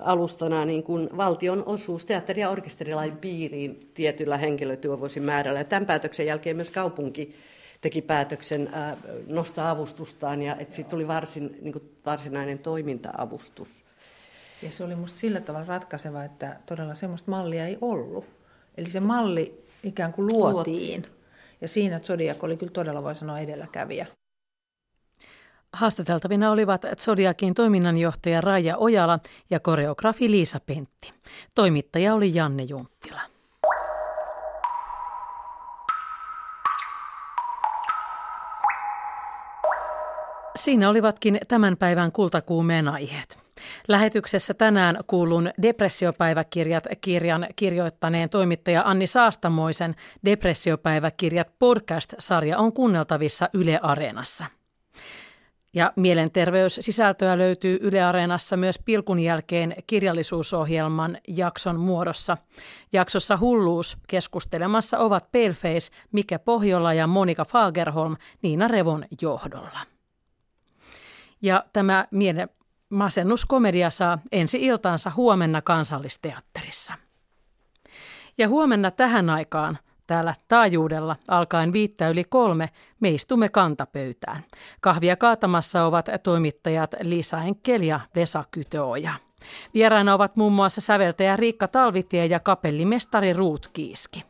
[0.00, 5.60] alustana niin kuin valtion osuus teatteri- ja orkesterilain piiriin tietyllä henkilötyövuosimäärällä.
[5.60, 7.34] Ja tämän päätöksen jälkeen myös kaupunki
[7.80, 13.68] teki päätöksen äh, nostaa avustustaan ja että siitä tuli varsin, niin kuin varsinainen toiminta-avustus.
[14.62, 18.24] Ja se oli minusta sillä tavalla ratkaiseva, että todella semmoista mallia ei ollut.
[18.76, 21.06] Eli se malli ikään kuin luotiin.
[21.60, 24.06] Ja siinä Zodiac oli kyllä todella, voi sanoa, edelläkävijä.
[25.74, 29.18] Haastateltavina olivat Zodiakin toiminnanjohtaja Raija Ojala
[29.50, 31.12] ja koreografi Liisa Pentti.
[31.54, 33.20] Toimittaja oli Janne Junttila.
[40.56, 43.38] Siinä olivatkin tämän päivän kultakuumeen aiheet.
[43.88, 49.94] Lähetyksessä tänään kuulun Depressiopäiväkirjat kirjan kirjoittaneen toimittaja Anni Saastamoisen
[50.24, 54.46] Depressiopäiväkirjat podcast-sarja on kuunneltavissa Yle Areenassa.
[55.74, 62.36] Ja mielenterveyssisältöä löytyy Yle Areenassa myös Pilkun jälkeen kirjallisuusohjelman jakson muodossa.
[62.92, 69.80] Jaksossa Hulluus keskustelemassa ovat Paleface, Mikä Pohjola ja Monika Fagerholm Niina Revon johdolla.
[71.42, 72.48] Ja tämä miele-
[72.88, 76.94] Masennuskomedia saa ensi iltaansa huomenna kansallisteatterissa.
[78.38, 82.68] Ja huomenna tähän aikaan täällä taajuudella alkaen viittä yli kolme
[83.00, 84.44] me istumme kantapöytään.
[84.80, 89.12] Kahvia kaatamassa ovat toimittajat Liisa Enkel ja Vesa Kytöoja.
[89.74, 94.24] Vieraina ovat muun muassa säveltäjä Riikka Talvitie ja kapellimestari Ruut Kiiski.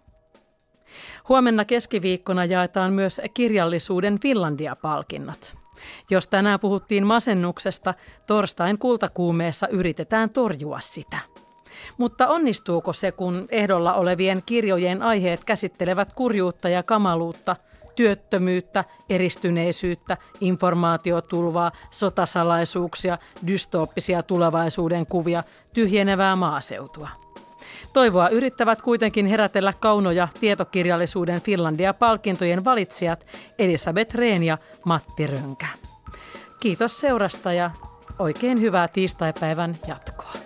[1.29, 5.57] Huomenna keskiviikkona jaetaan myös kirjallisuuden Finlandia-palkinnot.
[6.11, 7.95] Jos tänään puhuttiin masennuksesta,
[8.27, 11.19] torstain kultakuumeessa yritetään torjua sitä.
[11.99, 17.57] Mutta onnistuuko se, kun ehdolla olevien kirjojen aiheet käsittelevät kurjuutta ja kamaluutta,
[17.95, 25.43] työttömyyttä, eristyneisyyttä, informaatiotulvaa, sotasalaisuuksia, dystooppisia tulevaisuuden kuvia,
[25.73, 27.09] tyhjenevää maaseutua?
[27.93, 33.27] Toivoa yrittävät kuitenkin herätellä kaunoja tietokirjallisuuden Finlandia-palkintojen valitsijat
[33.59, 35.67] Elisabeth Rehn ja Matti Rönkä.
[36.61, 37.71] Kiitos seurasta ja
[38.19, 40.44] oikein hyvää tiistaipäivän jatkoa.